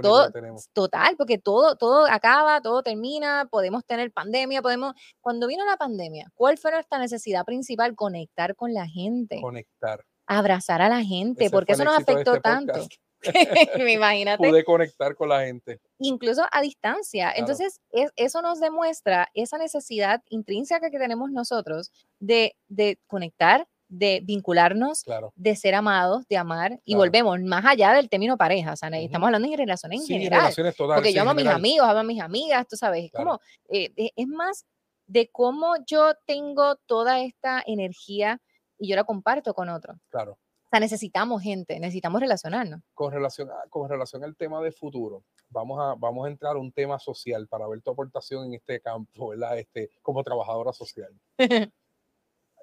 [0.00, 0.30] todo,
[0.72, 4.94] Total, porque todo, todo acaba, todo termina, podemos tener pandemia, podemos...
[5.20, 7.94] Cuando vino la pandemia, ¿cuál fue nuestra necesidad principal?
[7.94, 9.40] Conectar con la gente.
[9.40, 10.04] Conectar.
[10.26, 12.86] Abrazar a la gente, porque eso nos afectó este tanto.
[13.78, 14.48] Me imagínate.
[14.48, 15.80] Pude conectar con la gente.
[15.98, 17.32] Incluso a distancia.
[17.34, 17.80] Entonces,
[18.16, 25.54] eso nos demuestra esa necesidad intrínseca que tenemos nosotros de, de conectar, de vincularnos, de
[25.54, 29.48] ser amados, de amar, y volvemos más allá del término pareja, o sea, estamos hablando
[29.50, 30.40] de relaciones en general.
[30.40, 33.38] Relaciones porque yo amo a mis amigos, amo a mis amigas, tú sabes, es como,
[33.68, 34.64] eh, es más
[35.06, 38.40] de cómo yo tengo toda esta energía
[38.78, 39.94] y yo la comparto con otro.
[40.08, 40.32] Claro.
[40.32, 42.80] O sea, necesitamos gente, necesitamos relacionarnos.
[42.94, 46.72] Con relación, con relación al tema de futuro, vamos a, vamos a entrar a un
[46.72, 49.58] tema social para ver tu aportación en este campo, ¿verdad?
[49.58, 51.12] Este, como trabajadora social.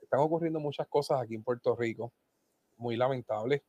[0.09, 2.11] están ocurriendo muchas cosas aquí en Puerto Rico,
[2.77, 3.61] muy lamentables.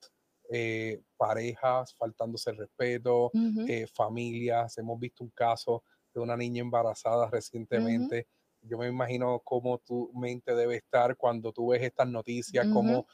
[0.48, 3.30] Eh, parejas faltándose el respeto,
[3.68, 4.78] eh, familias.
[4.78, 8.26] Hemos visto un caso de una niña embarazada recientemente.
[8.62, 13.06] Yo me imagino cómo tu mente debe estar cuando tú ves estas noticias, como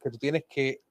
[0.00, 0.82] que tú tienes que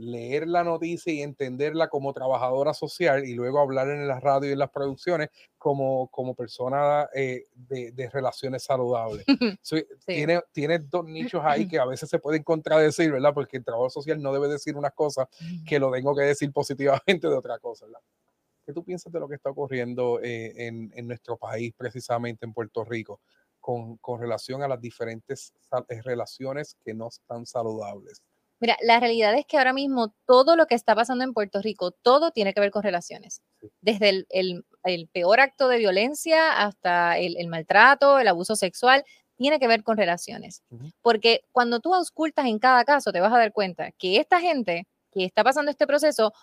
[0.00, 4.52] leer la noticia y entenderla como trabajadora social y luego hablar en la radio y
[4.52, 9.26] en las producciones como, como persona eh, de, relaciones saludables.
[10.06, 13.34] tiene, tiene dos nichos ahí que a veces se pueden contradecir, ¿verdad?
[13.34, 15.28] Porque el trabajo social no debe decir una cosa
[15.66, 18.00] que lo tengo que decir positivamente de otra cosa, ¿verdad?
[18.64, 22.54] ¿Qué tú piensas de lo que está ocurriendo eh, en, en, nuestro país, precisamente en
[22.54, 23.20] Puerto Rico,
[23.58, 25.52] con, con relación a las diferentes
[25.88, 28.22] eh, relaciones que no están saludables?
[28.60, 31.92] Mira, la realidad es que ahora mismo todo lo que está pasando en Puerto Rico,
[31.92, 33.40] todo tiene que ver con relaciones.
[33.80, 39.04] Desde el, el, peor acto de violencia hasta el, el, maltrato, el abuso sexual,
[39.36, 40.62] tiene que ver con relaciones.
[41.00, 44.86] Porque cuando tú auscultas en cada caso, te vas a dar cuenta que esta gente
[45.10, 46.34] que está pasando este proceso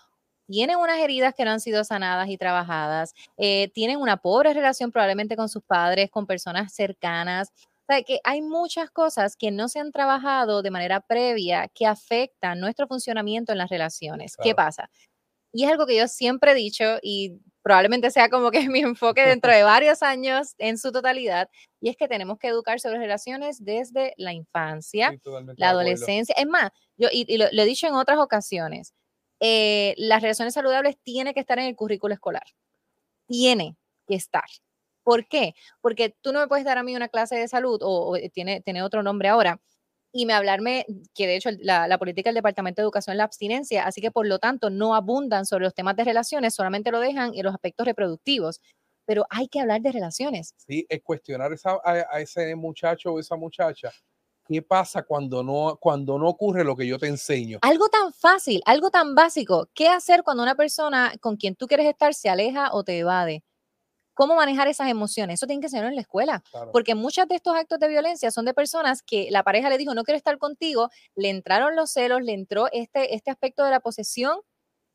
[0.48, 4.90] tienen unas heridas que no han sido sanadas y trabajadas, eh, tienen una pobre relación
[4.90, 7.52] probablemente con sus padres, con personas cercanas,
[7.92, 12.60] sea, que hay muchas cosas que no se han trabajado de manera previa que afectan
[12.60, 14.36] nuestro funcionamiento en las relaciones.
[14.42, 14.90] ¿Qué pasa?
[15.52, 19.26] Y es algo que yo siempre he dicho y probablemente sea como que mi enfoque
[19.26, 21.48] dentro de varios años en su totalidad,
[21.80, 25.14] y es que tenemos que educar sobre relaciones desde la infancia,
[25.56, 26.34] la adolescencia.
[26.38, 28.94] Es más, yo y, lo, he dicho en otras ocasiones,
[29.40, 32.44] eh, las relaciones saludables tienen que estar en el currículo escolar.
[33.26, 34.44] Tiene que estar.
[35.08, 35.54] ¿Por qué?
[35.80, 38.60] Porque tú no me puedes dar a mí una clase de salud o, eh, tiene,
[38.60, 39.58] tiene otro nombre ahora
[40.12, 43.86] y me hablarme que de hecho la, política del Departamento de Educación es la abstinencia,
[43.86, 47.32] así que por lo tanto no abundan sobre los temas de relaciones, solamente lo dejan
[47.34, 48.60] en los aspectos reproductivos.
[49.06, 50.52] Pero hay que hablar de relaciones.
[50.58, 53.90] Sí, es cuestionar a, ese muchacho o esa muchacha
[54.46, 57.60] ¿qué pasa cuando no, cuando no ocurre lo que yo te enseño?
[57.62, 59.70] Algo tan fácil, algo tan básico.
[59.72, 63.42] ¿Qué hacer cuando una persona con quien tú quieres estar se aleja o te evade?
[64.18, 65.34] Cómo manejar esas emociones.
[65.34, 68.46] Eso tiene que ser en la escuela, porque muchos de estos actos de violencia son
[68.46, 72.20] de personas que la pareja le dijo, no quiero estar contigo, le entraron los celos,
[72.22, 74.40] le entró este, este aspecto de la posesión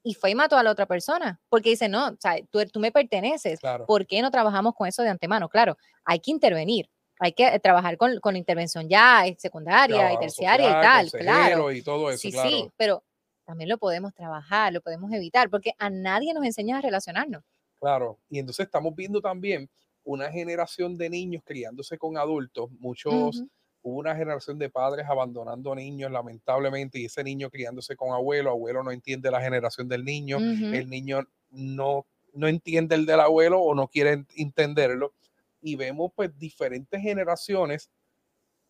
[0.03, 2.81] y fue y mató a la otra persona, porque dice, no, o sea, tú, tú
[2.81, 5.47] me perteneces, ¿por qué no trabajamos con eso de antemano?
[5.47, 10.67] Claro, hay que intervenir, hay que trabajar con, con intervención ya eh, secundaria y terciaria
[10.67, 11.71] y tal, claro.
[11.71, 13.05] Y todo eso, sí, sí, pero
[13.45, 17.41] también lo podemos trabajar, lo podemos evitar, porque a nadie nos enseña a relacionarnos.
[17.83, 19.69] Claro, y entonces estamos viendo también
[20.05, 23.43] una generación de niños criándose con adultos, muchos,
[23.81, 28.83] hubo una generación de padres abandonando niños lamentablemente y ese niño criándose con abuelo, abuelo
[28.83, 33.75] no entiende la generación del niño, el niño no, no entiende el del abuelo o
[33.75, 35.13] no quiere entenderlo
[35.61, 37.89] y vemos pues diferentes generaciones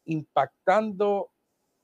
[0.06, 1.32] impactando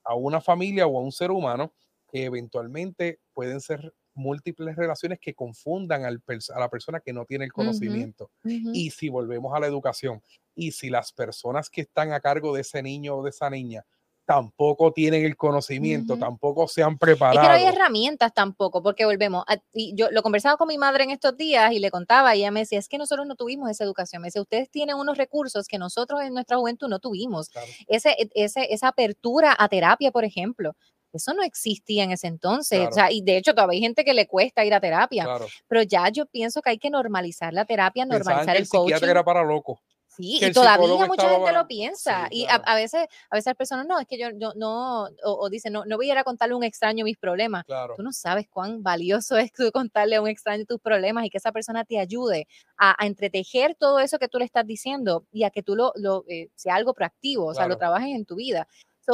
[0.03, 1.73] a una familia o a un ser humano
[2.11, 6.21] que eventualmente pueden ser múltiples relaciones que confundan al
[6.53, 8.29] a la persona que no tiene el conocimiento.
[8.43, 10.21] Y si volvemos a la educación,
[10.55, 13.85] y si las personas que están a cargo de ese niño o de esa niña
[14.29, 17.39] tampoco tienen el conocimiento, tampoco se han preparado.
[17.39, 21.05] Es que no hay herramientas tampoco, porque volvemos, y yo lo conversaba con mi madre
[21.05, 23.71] en estos días y le contaba, y ella me decía, es que nosotros no tuvimos
[23.71, 27.49] esa educación, me dice, ustedes tienen unos recursos que nosotros en nuestra juventud no tuvimos,
[27.87, 30.75] ese, e, ese, esa apertura a terapia, por ejemplo,
[31.13, 32.87] eso no existía en ese entonces.
[32.87, 35.27] O sea, y de hecho todavía hay gente que le cuesta ir a terapia.
[35.67, 39.07] Pero ya yo pienso que hay que normalizar la terapia, normalizar el, el coaching.
[39.07, 39.79] era para loco.
[40.19, 42.27] Sí, y todavía mucha gente lo piensa.
[42.29, 45.71] y a, veces, a veces las personas, no, es que yo, yo no, o, dicen,
[45.71, 47.63] no, no voy a ir a contarle a un extraño mis problemas.
[47.95, 51.37] Tú no sabes cuán valioso es tú contarle a un extraño tus problemas y que
[51.37, 55.43] esa persona te ayude a, a entretejer todo eso que tú le estás diciendo y
[55.43, 58.35] a que tú lo, lo eh, sea algo proactivo, o sea, lo trabajes en tu
[58.35, 58.67] vida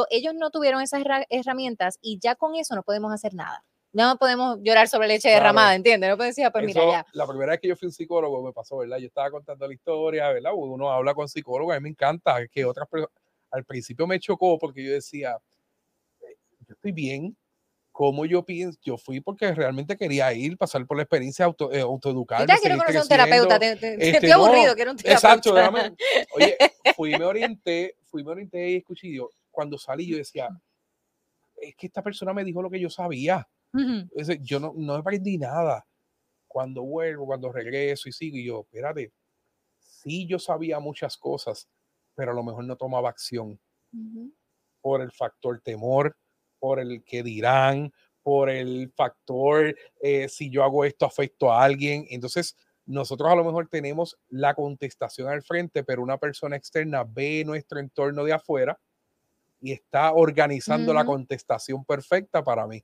[0.10, 3.64] ellos no tuvieron esas herramientas y ya con eso no podemos hacer nada.
[3.94, 6.10] No podemos llorar sobre leche derramada, ¿entiendes?
[6.10, 7.06] No podemos decir, ah, pues mira, ya.
[7.14, 8.98] La primera vez que yo fui un psicólogo me pasó, ¿verdad?
[8.98, 10.52] Yo estaba contando la historia, ¿verdad?
[10.54, 13.16] Uno habla con psicólogos, a mí me encanta que otras personas,
[13.52, 15.38] al principio me chocó porque yo decía,
[16.20, 16.36] eh,
[16.68, 17.38] yo estoy bien,
[17.96, 21.80] como yo pienso, yo fui porque realmente quería ir, pasar por la experiencia auto, eh,
[21.80, 22.46] autoeducar.
[22.46, 25.28] Yo quiero conocer un terapeuta, te, este, aburrido, quiero un terapeuta.
[25.28, 25.96] Exacto,
[26.36, 26.58] oye,
[26.98, 30.50] fui, me orienté, fui, me orienté y escuché, yo, cuando salí yo decía,
[31.56, 33.48] es que esta persona me dijo lo que yo sabía.
[34.42, 35.86] yo no, no aprendí nada.
[36.48, 39.12] Cuando vuelvo, cuando regreso y sigo, y yo, espérate,
[39.80, 41.68] sí yo sabía muchas cosas,
[42.14, 43.60] pero a lo mejor no tomaba acción
[44.82, 46.16] por el factor temor,
[46.60, 47.92] por el que dirán,
[48.22, 52.06] por el factor eh, si yo hago esto afecto a alguien.
[52.10, 57.44] Entonces, nosotros a lo mejor tenemos la contestación al frente, pero una persona externa ve
[57.46, 58.80] nuestro entorno de afuera
[59.60, 62.84] y está organizando la contestación perfecta para mí.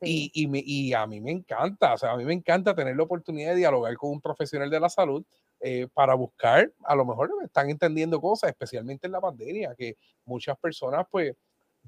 [0.00, 3.50] Y, y, a mí me encanta, o sea, a mí me encanta tener la oportunidad
[3.50, 5.24] de dialogar con un profesional de la salud
[5.58, 10.56] eh, para buscar, a lo mejor están entendiendo cosas, especialmente en la pandemia, que muchas
[10.58, 11.34] personas pues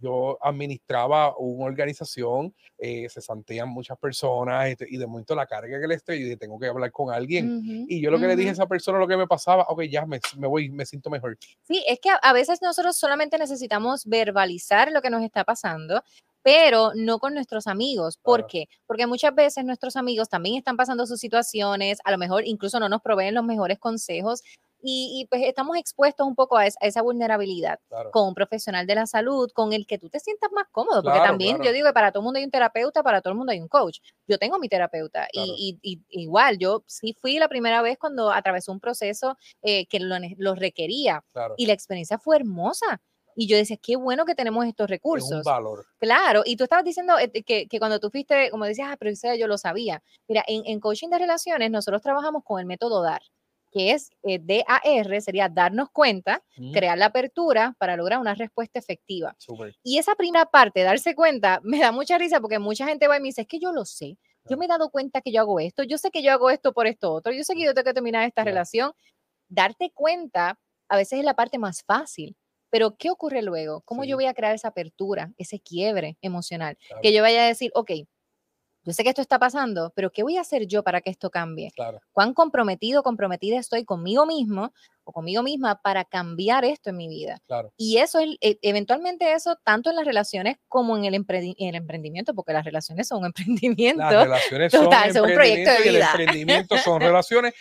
[0.00, 5.80] yo administraba una organización, eh, se sentían muchas personas este, y de momento la carga
[5.80, 7.86] que le estoy, y tengo que hablar con alguien.
[7.88, 10.06] y yo lo que le dije a esa persona, lo que me pasaba, ok, ya
[10.06, 11.36] me, me voy, me siento mejor.
[11.62, 16.02] Sí, es que a, veces nosotros solamente necesitamos verbalizar lo que nos está pasando
[16.42, 18.16] pero no con nuestros amigos.
[18.16, 18.66] ¿Por qué?
[18.86, 22.88] Porque muchas veces nuestros amigos también están pasando sus situaciones, a lo mejor incluso no
[22.88, 24.42] nos proveen los mejores consejos
[24.82, 27.78] y, pues estamos expuestos un poco a, esa vulnerabilidad
[28.12, 31.18] con un profesional de la salud, con el que tú te sientas más cómodo, porque
[31.18, 33.52] también yo digo que para todo el mundo hay un terapeuta, para todo el mundo
[33.52, 33.98] hay un coach.
[34.26, 35.78] Yo tengo mi terapeuta y,
[36.10, 41.24] igual yo sí fui la primera vez cuando atravesó un proceso eh, que lo, requería
[41.56, 43.00] y la experiencia fue hermosa.
[43.36, 45.30] Y yo decía, qué bueno que tenemos estos recursos.
[45.30, 45.86] Es un valor.
[45.98, 49.12] Claro, y tú estabas diciendo eh, que, que, cuando tú fuiste, como decías, ah, pero
[49.38, 50.02] yo lo sabía.
[50.28, 53.22] Mira, en, en coaching de relaciones nosotros trabajamos con el método DAR
[53.70, 59.36] que es eh, DAR, sería darnos cuenta, crear la apertura para lograr una respuesta efectiva.
[59.82, 63.20] Y esa primera parte, darse cuenta, me da mucha risa porque mucha gente va y
[63.20, 65.60] me dice, es que yo lo sé, yo me he dado cuenta que yo hago
[65.60, 67.84] esto, yo sé que yo hago esto por esto otro, yo sé que yo tengo
[67.84, 68.92] que terminar esta relación.
[69.48, 72.36] Darte cuenta a veces es la parte más fácil.
[72.70, 73.80] Pero, ¿qué ocurre luego?
[73.82, 76.78] ¿Cómo yo voy a crear esa apertura, ese quiebre emocional?
[77.02, 77.90] Que yo vaya a decir, ok,
[78.84, 81.30] yo sé que esto está pasando, pero ¿qué voy a hacer yo para que esto
[81.30, 81.70] cambie?
[82.12, 84.72] ¿Cuán comprometido, comprometida estoy conmigo mismo
[85.04, 87.42] o conmigo misma para cambiar esto en mi vida?
[87.76, 92.52] Y eso es, e, eventualmente eso, tanto en las relaciones como en el, emprendimiento, porque
[92.52, 94.02] las relaciones son un emprendimiento.
[94.02, 96.12] Las relaciones son, un proyecto de vida.
[96.14, 97.52] el emprendimiento son relaciones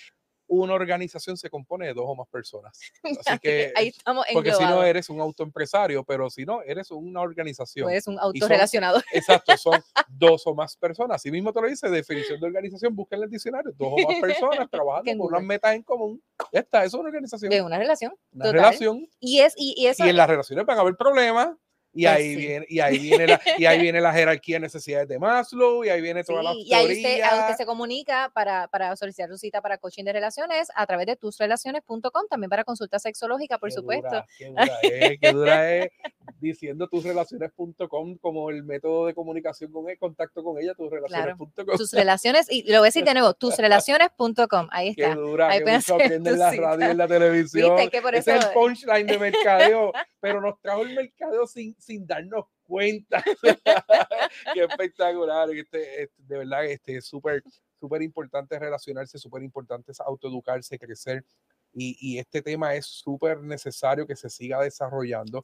[0.50, 2.78] una organización se compone de dos o más personas.
[3.26, 7.22] Así que, ahí estamos porque si no eres un autoempresario, pero si no, eres una
[7.22, 7.90] organización.
[7.90, 9.02] eres un autorrelacionado.
[9.14, 11.16] Exacto, son dos o más personas.
[11.16, 14.70] Así mismo te lo dice, definición de organización, busquen el diccionario, dos o más personas
[14.70, 16.22] trabajando por unas metas en común.
[16.52, 17.54] Ya está, es una organización.
[17.54, 18.14] Es una relación.
[18.34, 19.08] Una relación.
[19.20, 21.50] Y, es, y, eso, y en las relaciones van a haber problemas,
[21.92, 25.08] y pues ahí, viene, y, ahí viene la, y ahí viene la jerarquía de necesidades
[25.08, 28.96] de Maslow, y ahí viene toda la Y ahí usted, usted, se comunica para, para,
[28.96, 33.58] solicitar su cita para coaching de relaciones a través de tusrelaciones.com, también para consulta sexológica,
[33.58, 34.24] por supuesto.
[34.38, 35.90] qué dura es, qué dura es,
[36.40, 41.76] diciendo tusrelaciones.com como el método de comunicación con él, contacto con ella, tusrelaciones.com.
[41.76, 45.10] Tus relaciones, y lo voy a decir de nuevo, tusrelaciones.com, ahí está.
[45.10, 47.76] Qué dura, ahí que aprende en la radio y en la televisión.
[47.76, 47.90] ¿Viste?
[47.90, 48.32] Que por eso...
[48.32, 53.24] es el punchline de mercadeo, pero nos trajo el mercadeo sin sin darnos cuenta.
[54.54, 55.50] Qué espectacular.
[55.52, 57.44] Este, este, de verdad, este es súper,
[57.80, 61.26] súper importante relacionarse, súper importante es autoeducarse, crecer.
[61.74, 65.42] Y, y este tema es súper necesario que se siga desarrollando.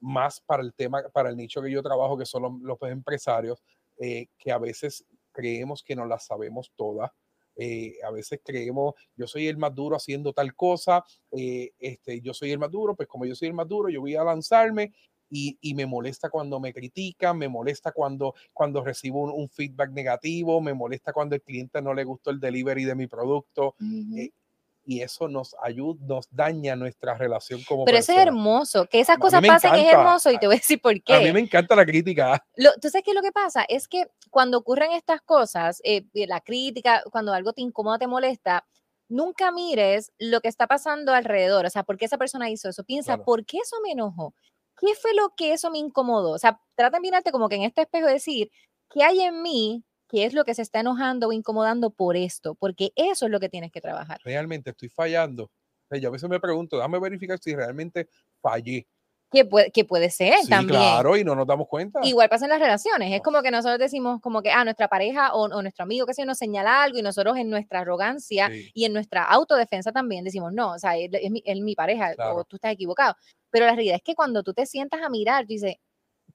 [0.00, 3.62] Más para el tema, para el nicho que yo trabajo, que son los, empresarios,
[3.98, 7.10] eh, que a veces creemos que no las sabemos todas.
[7.56, 12.32] Eh, a veces creemos, yo soy el más duro haciendo tal cosa, eh, este, yo
[12.32, 14.94] soy el más duro, pues como yo soy el más duro, yo voy a lanzarme
[15.32, 20.74] y, me molesta cuando me critican, me molesta cuando, cuando recibo un, feedback negativo, me
[20.74, 23.74] molesta cuando el cliente no le gustó el delivery de mi producto.
[24.16, 24.30] Eh,
[24.84, 29.16] y eso nos ayuda, nos daña nuestra relación como Pero eso es hermoso, que esas
[29.16, 31.14] cosas pasen es hermoso y te voy a decir por qué.
[31.14, 32.44] A mí me encanta la crítica.
[32.56, 33.64] Lo, ¿Tú sabes qué es lo que pasa?
[33.68, 38.66] Es que cuando ocurren estas cosas, eh, la crítica, cuando algo te incomoda, te molesta,
[39.08, 42.82] nunca mires lo que está pasando alrededor, o sea, ¿por qué esa persona hizo eso?
[42.82, 44.34] Piensa, ¿por qué eso me enojó?
[44.82, 46.32] ¿Qué fue lo que eso me incomodó?
[46.32, 48.50] O sea, trata de mirarte como que en este espejo decir,
[48.90, 49.84] ¿qué hay en mí?
[50.08, 52.56] ¿Qué es lo que se está enojando o incomodando por esto?
[52.56, 54.18] Porque eso es lo que tienes que trabajar.
[54.24, 55.50] Realmente estoy fallando.
[55.90, 58.08] yo a veces me pregunto, déjame verificar si realmente
[58.40, 58.88] fallé.
[59.32, 60.80] Que puede, que puede ser sí, también.
[60.80, 62.00] Claro, y no nos damos cuenta.
[62.02, 63.12] Igual pasa en las relaciones.
[63.12, 66.26] Es como que nosotros decimos como que, ah, nuestra pareja o, nuestro amigo que se
[66.26, 70.72] nos señala algo y nosotros en nuestra arrogancia y en nuestra autodefensa también decimos, no,
[70.72, 73.14] o sea, él, es, mi, mi, pareja o tú estás equivocado.
[73.50, 75.76] Pero la realidad es que cuando tú te sientas a mirar, tú dices,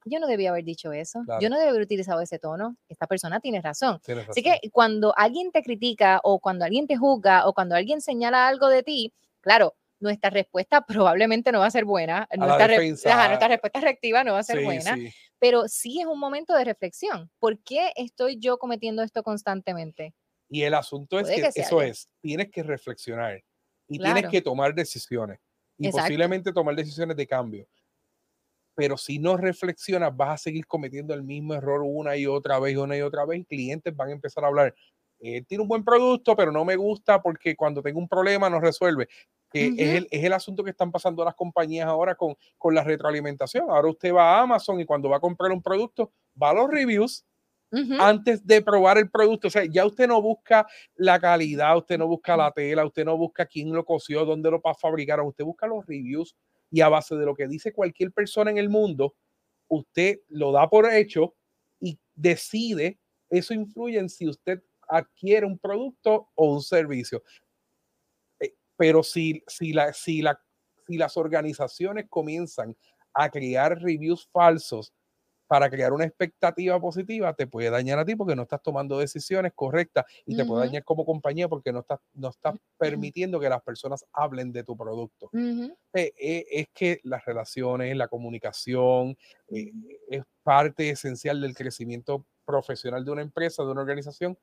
[0.06, 3.40] yo no debía haber dicho eso, yo no debía haber utilizado ese tono, esta persona
[3.40, 4.00] tiene razón.
[4.30, 8.48] Así que cuando alguien te critica o cuando alguien te juzga o cuando alguien señala
[8.48, 13.80] algo de ti, claro, nuestra respuesta probablemente no va a ser buena, nuestra, nuestra, respuesta
[13.80, 14.98] reactiva no va a ser buena,
[15.40, 17.30] pero sí es un momento de reflexión.
[17.40, 20.14] ¿Por qué estoy yo cometiendo esto constantemente?
[20.50, 23.44] Y el asunto es que, eso es, tienes que reflexionar
[23.88, 25.40] y tienes que tomar decisiones
[25.78, 27.68] y posiblemente tomar decisiones de cambio.
[28.76, 32.78] Pero si no reflexionas, vas a seguir cometiendo el mismo error una y otra vez,
[32.78, 33.40] una y otra vez.
[33.40, 34.76] Y clientes van a empezar a hablar.
[35.20, 39.10] Tiene un buen producto, pero no me gusta porque cuando tengo un problema no resuelve
[39.58, 42.84] que es, el, es, el, asunto que están pasando las compañías ahora con, con la
[42.84, 43.70] retroalimentación.
[43.70, 46.70] Ahora usted va a Amazon y cuando va a comprar un producto, va a los
[46.70, 47.26] reviews
[48.00, 49.48] antes de probar el producto.
[49.48, 53.18] O sea, ya usted no busca la calidad, usted no busca la tela, usted no
[53.18, 56.36] busca quién lo cosió, dónde lo fabricaron, usted busca los reviews
[56.72, 59.16] y a base de lo que dice cualquier persona en el mundo,
[59.68, 61.36] usted lo da por hecho
[61.80, 63.00] y decide,
[63.30, 67.24] eso influye en si usted adquiere un producto o un servicio.
[68.78, 70.40] Eh, pero si, si, la, si, la,
[70.88, 72.76] si las organizaciones comienzan
[73.14, 74.94] a crear reviews falsos
[75.48, 79.54] para crear una expectativa positiva, te puede dañar a ti porque no estás tomando decisiones
[79.56, 83.62] correctas y te puede dañar como compañía porque no estás, no estás permitiendo que las
[83.64, 85.30] personas hablen de tu producto.
[85.34, 89.18] Eh, eh, es que las relaciones, la comunicación
[89.48, 94.38] es parte esencial del crecimiento profesional de una empresa, de una organización,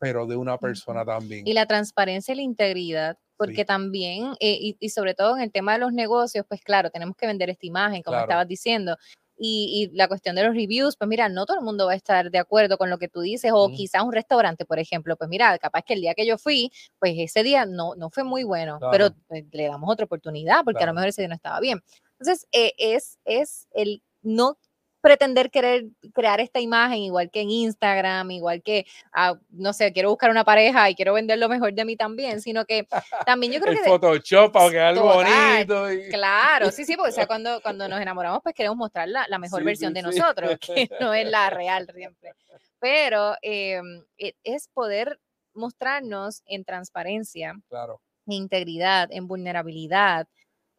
[0.00, 1.46] pero de una persona también.
[1.46, 5.72] Y la transparencia y la integridad, porque también, eh, y, sobre todo en el tema
[5.72, 8.98] de los negocios, pues claro, tenemos que vender esta imagen, como estabas diciendo.
[9.38, 12.30] Y, la cuestión de los reviews, pues mira, no todo el mundo va a estar
[12.30, 15.58] de acuerdo con lo que tú dices, o quizás un restaurante, por ejemplo, pues mira,
[15.58, 18.78] capaz que el día que yo fui, pues ese día no, no fue muy bueno,
[18.90, 21.80] pero pues, le damos otra oportunidad, porque a lo mejor ese día no estaba bien.
[22.18, 24.58] Entonces, eh, es, es el no
[25.00, 30.10] pretender querer crear esta imagen igual que en Instagram, igual que, ah, no sé, quiero
[30.10, 32.86] buscar una pareja y quiero vender lo mejor de mí también, sino que
[33.24, 33.84] también yo creo El que...
[33.84, 35.86] Photoshop para que algo bonito.
[36.10, 39.38] Claro, sí, sí, porque o sea, cuando, cuando nos enamoramos, pues queremos mostrar la, la
[39.38, 42.32] mejor versión de nosotros, que no es la real siempre.
[42.78, 45.20] Pero em, e, es poder
[45.54, 48.00] mostrarnos en transparencia, claro.
[48.26, 50.26] en integridad, en vulnerabilidad,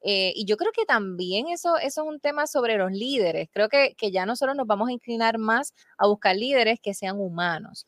[0.03, 3.49] eh, y yo creo que también eso, eso es un tema sobre los líderes.
[3.51, 7.19] Creo que, que, ya nosotros nos vamos a inclinar más a buscar líderes que sean
[7.19, 7.85] humanos.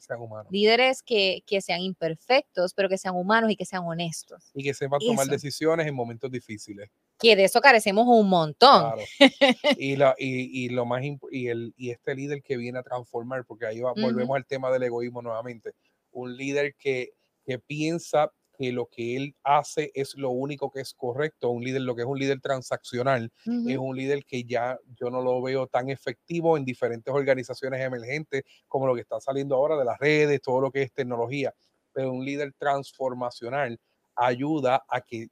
[0.51, 4.51] Líderes que, que, sean imperfectos, pero que sean humanos y que sean honestos.
[4.53, 6.89] Y que sepan tomar decisiones en momentos difíciles.
[7.18, 8.93] Que de eso carecemos un montón.
[8.93, 9.01] Claro.
[9.78, 13.43] y, la, y, y, lo más y, el, y este líder que viene a transformar,
[13.45, 15.72] porque ahí volvemos al tema del egoísmo nuevamente.
[16.11, 18.32] Un líder que, que piensa
[18.64, 21.49] que lo que él hace es lo único que es correcto.
[21.49, 25.22] Un líder, lo que es un líder transaccional, es un líder que ya yo no
[25.22, 29.84] lo veo tan efectivo en diferentes organizaciones emergentes como lo que está saliendo ahora de
[29.84, 31.53] las redes, todo lo que es tecnología.
[31.91, 33.78] Pero un líder transformacional
[34.16, 35.28] ayuda a que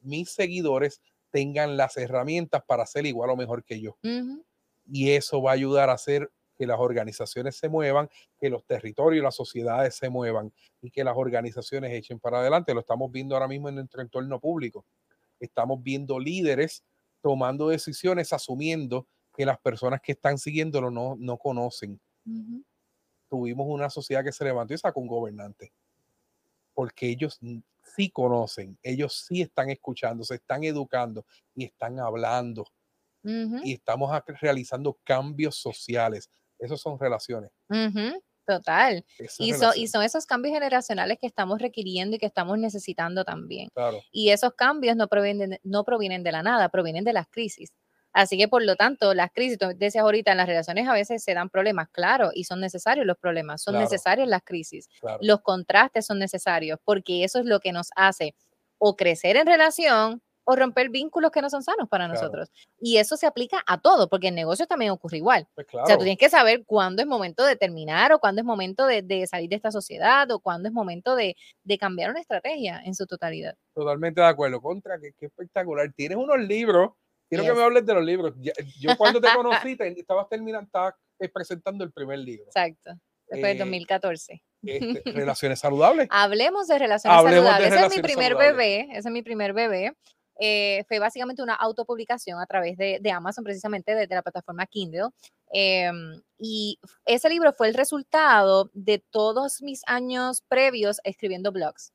[0.00, 3.96] mis seguidores tengan las herramientas para ser igual o mejor que yo.
[4.86, 9.20] Y eso va a ayudar a ser que las organizaciones se muevan, que los territorios
[9.20, 12.74] y las sociedades se muevan y que las organizaciones echen para adelante.
[12.74, 14.86] Lo estamos viendo ahora mismo en nuestro entorno público.
[15.40, 16.84] Estamos viendo líderes
[17.20, 22.00] tomando decisiones asumiendo que las personas que están siguiéndolo no, no conocen.
[23.28, 25.72] Tuvimos una sociedad que se levantó y sacó un gobernante,
[26.72, 27.40] porque ellos
[27.96, 31.24] sí conocen, ellos sí están escuchando, se están educando
[31.54, 32.66] y están hablando.
[33.22, 36.30] Y estamos realizando cambios sociales.
[36.64, 37.50] Esos son relaciones.
[38.46, 39.04] Total.
[39.38, 43.68] y, y, son esos cambios generacionales que estamos requiriendo y que estamos necesitando también.
[44.12, 47.72] Y esos cambios no provienen, no provienen de la nada, provienen de las crisis.
[48.12, 51.24] Así que, por lo tanto, las crisis, tú decías ahorita, en las relaciones a veces
[51.24, 54.88] se dan problemas, claro, y son necesarios los problemas, son necesarios las crisis.
[55.20, 58.36] Los contrastes son necesarios porque eso es lo que nos hace
[58.78, 62.50] o crecer en relación o romper vínculos que no son sanos para nosotros.
[62.78, 65.48] Y eso se aplica a todo, porque en negocios también ocurre igual.
[65.54, 68.44] Pues o sea, tú tienes que saber cuándo es momento de terminar o cuándo es
[68.44, 71.36] momento de, salir de esta sociedad o cuándo es momento de,
[71.78, 73.56] cambiar una estrategia en su totalidad.
[73.74, 74.60] Totalmente de acuerdo.
[74.60, 75.92] Contra, qué, espectacular.
[75.96, 76.90] Tienes unos libros.
[77.28, 78.34] Quiero que me hables de los libros.
[78.78, 82.46] Yo cuando te conocí, estabas terminando, estabas eh, presentando el primer libro.
[82.46, 82.92] Exacto.
[83.28, 84.42] Después del 2014.
[84.66, 86.08] Eh, este, relaciones saludables.
[86.10, 87.72] Hablemos de relaciones saludables.
[87.72, 88.88] ese es mi primer bebé.
[88.90, 89.92] Ese es mi primer bebé.
[90.38, 95.08] Eh, fue básicamente una autopublicación a través de, Amazon, precisamente desde la plataforma Kindle.
[95.52, 101.92] Em, y ese libro fue el resultado de todos mis años previos escribiendo blogs.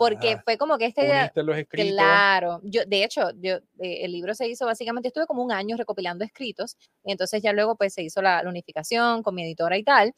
[0.00, 1.32] porque fue como que este idea,
[1.68, 5.76] claro, yo de hecho, yo eh, el libro se hizo básicamente estuve como un año
[5.76, 9.84] recopilando escritos, y entonces ya luego pues se hizo la, unificación con mi editora y
[9.84, 10.12] tal.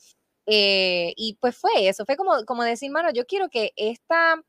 [0.47, 4.43] Eh, y pues fue eso, fue como, como decir, mano, yo quiero que esta,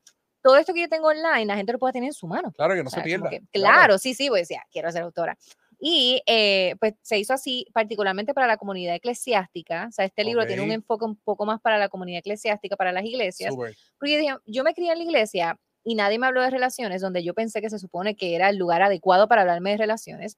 [0.44, 2.52] todo esto que yo tengo online, la gente lo pueda tener en su mano.
[2.52, 3.30] Claro, que no se pierda.
[3.50, 5.38] claro, sí, sí, pues decía, quiero ser autora.
[5.80, 9.86] Y eh, pues se hizo así, particularmente para la comunidad eclesiástica.
[9.88, 12.92] O sea, este libro tiene un enfoque un poco más para la comunidad eclesiástica, para
[12.92, 13.54] las iglesias.
[13.98, 17.32] Porque yo me crié en la iglesia y nadie me habló de relaciones, donde yo
[17.32, 20.36] pensé que se supone que era el lugar adecuado para hablarme de relaciones.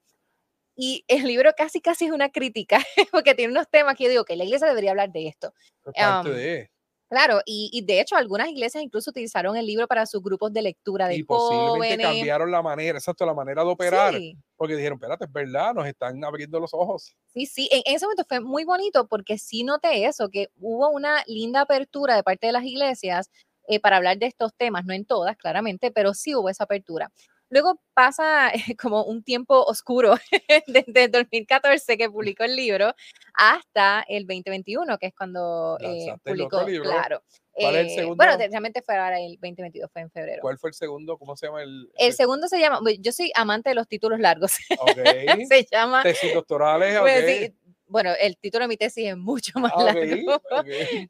[0.77, 2.79] Y el libro casi, casi es una crítica,
[3.11, 5.53] porque tiene unos temas que yo digo que la iglesia debería hablar de esto.
[5.83, 6.71] Parte de
[7.09, 11.07] Claro, y, de hecho algunas iglesias incluso utilizaron el libro para sus grupos de lectura
[11.07, 14.13] de y posiblemente cambiaron la manera, exacto, la manera de operar,
[14.57, 17.15] porque dijeron, espérate, es verdad, nos están abriendo los ojos.
[17.27, 21.23] Sí, sí, en, ese momento fue muy bonito porque sí noté eso, que hubo una
[21.27, 23.29] linda apertura de parte de las iglesias
[23.69, 27.11] eh, para hablar de estos temas, no en todas, claramente, pero sí hubo esa apertura.
[27.49, 30.15] Luego pasa como un tiempo oscuro
[30.67, 32.93] desde 2014 que publicó el libro
[33.33, 37.21] hasta el 2021, que es cuando eh, publicó, claro.
[37.51, 38.15] ¿Cuál es el eh, segundo?
[38.17, 40.41] Bueno, realmente fue ahora el 2022, fue en febrero.
[40.41, 41.17] ¿Cuál fue el segundo?
[41.17, 41.89] ¿Cómo se llama el?
[41.97, 44.57] El segundo se llama, yo soy amante de los títulos largos.
[44.79, 45.45] Okay.
[45.45, 46.03] se llama.
[46.03, 47.51] Tesis doctorales, pues,
[47.87, 50.41] bueno, el título de mi tesis es mucho más largo.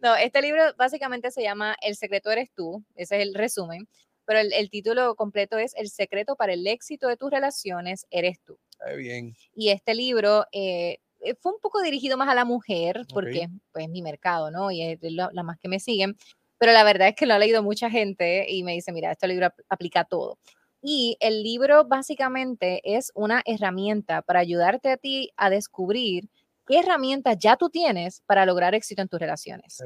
[0.02, 3.88] No, este libro básicamente se llama El secreto eres tú, ese es el resumen,
[4.28, 8.60] pero el, título completo es El secreto para el éxito de tus relaciones eres tú.
[8.98, 9.34] bien.
[9.56, 13.86] Y este libro eh, eh, fue un poco dirigido más a la mujer, porque pues
[13.86, 14.70] es mi mercado, ¿no?
[14.70, 16.18] Y es la, más que me siguen,
[16.58, 19.30] pero la verdad es que lo ha leído mucha gente y me dice, mira, este
[19.30, 20.38] libro aplica a todo.
[20.82, 26.30] Y el libro básicamente es una herramienta para ayudarte a ti a descubrir
[26.68, 29.82] qué herramientas ya tú tienes para lograr éxito en tus relaciones.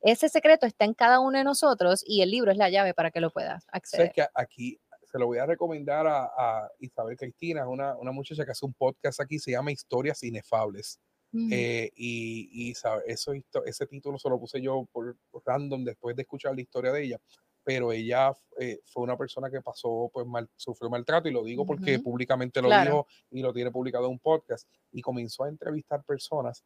[0.00, 3.10] Ese secreto está en cada uno de nosotros y el libro es la llave para
[3.10, 4.12] que lo puedas acceder.
[4.12, 4.80] que aquí
[5.10, 9.20] se lo voy a recomendar a, Isabel Cristina, una, una muchacha que hace un podcast
[9.20, 11.00] aquí, se llama Historias Inefables.
[11.32, 11.50] Mm.
[11.52, 16.54] Eh, y, y eso, ese título se lo puse yo por, random después de escuchar
[16.54, 17.20] la historia de ella
[17.68, 21.66] pero ella eh, fue una persona que pasó, pues mal, sufrió maltrato, y lo digo
[21.66, 26.02] porque públicamente lo dijo y lo tiene publicado en un podcast, y comenzó a entrevistar
[26.02, 26.64] personas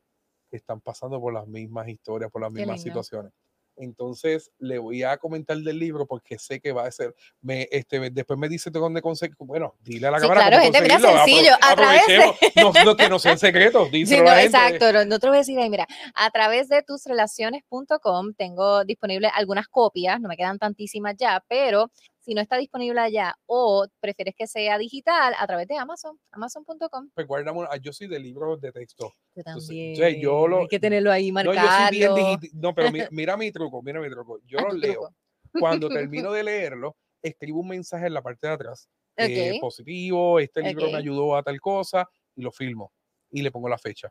[0.57, 3.33] están pasando por las mismas historias, por las mismas situaciones.
[3.77, 7.15] Entonces le voy a comentar del libro porque sé que va a ser.
[7.41, 9.35] Me, este, después me dice dónde conseguir.
[9.39, 10.47] Bueno, dile a la cámara.
[10.47, 11.55] Claro, gente, mira, sencillo.
[11.61, 12.03] a través
[12.85, 13.89] no, que no sean secretos.
[13.91, 14.93] Sí, no, exacto.
[15.05, 15.71] No, te lo voy a decir ahí.
[15.71, 20.21] Mira, a través de tusrelaciones.com tengo disponible algunas copias.
[20.21, 21.91] No me quedan tantísimas ya, pero
[22.23, 27.11] si no está disponible allá o prefieres que sea digital, a través de Amazon, amazon.com.
[27.15, 27.27] Pues
[27.69, 29.13] ah, yo soy de libros de texto.
[29.35, 30.21] Yo también.
[30.21, 31.57] yo lo, Hay que tenerlo ahí marcado.
[31.57, 32.61] No, yo soy bien digital.
[32.61, 34.41] No, pero mira, mi truco, mira mi truco.
[34.47, 35.11] Yo lo leo.
[35.59, 38.89] Cuando termino de leerlo, escribo un mensaje en la parte de atrás.
[39.17, 42.93] Eh, positivo, este libro me ayudó a tal cosa, y lo filmo.
[43.31, 44.11] Y le pongo la fecha.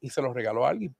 [0.00, 0.94] Y se lo regalo a alguien.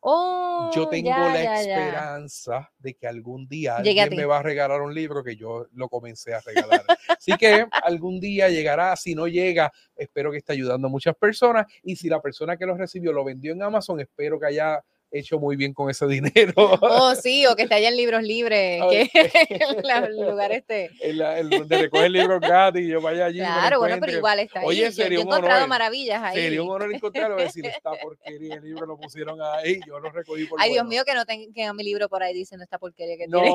[0.00, 4.94] Oh, yo tengo la esperanza de que algún día alguien me va a regalar un
[4.94, 6.84] libro que yo lo comencé a regalar.
[7.08, 11.66] Así que algún día llegará, si no llega, espero que esté ayudando a muchas personas
[11.82, 15.38] y si la persona que lo recibió lo vendió en Amazon, espero que haya hecho
[15.38, 16.52] muy bien con ese dinero.
[16.80, 19.10] Oh, sí, o que esté allá en libros libres, que
[20.08, 20.90] el lugar este.
[21.00, 21.18] El,
[21.50, 23.38] donde recoge libros gratis, yo vaya allí.
[23.38, 24.66] Claro, bueno, pero igual está ahí.
[24.66, 26.36] Oye, sería yo, he encontrado maravillas ahí.
[26.36, 30.46] Sería un honor encontrarlo, decir, esta porquería, el libro lo pusieron ahí, yo lo recogí
[30.46, 33.28] por Ay, Dios mío, que no tengan mi libro por ahí diciendo esta porquería que
[33.28, 33.54] no, tiene.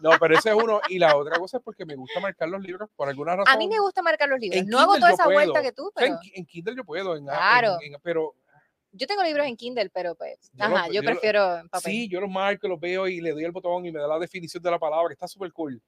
[0.00, 0.80] No, pero ese es uno.
[0.88, 3.52] Y la otra cosa es porque me gusta marcar los libros por alguna razón.
[3.52, 4.64] A mí me gusta marcar los libros.
[4.66, 6.18] no hago toda esa vuelta que tú, pero.
[6.34, 7.78] En, Kindle yo puedo, en, claro.
[8.02, 8.34] pero
[8.94, 11.92] yo tengo libros en Kindle, pero pues, yo ajá, yo, prefiero en papel.
[11.92, 14.18] Sí, yo los marco, los veo y le doy el botón y me da la
[14.18, 15.82] definición de la palabra, que está súper cool.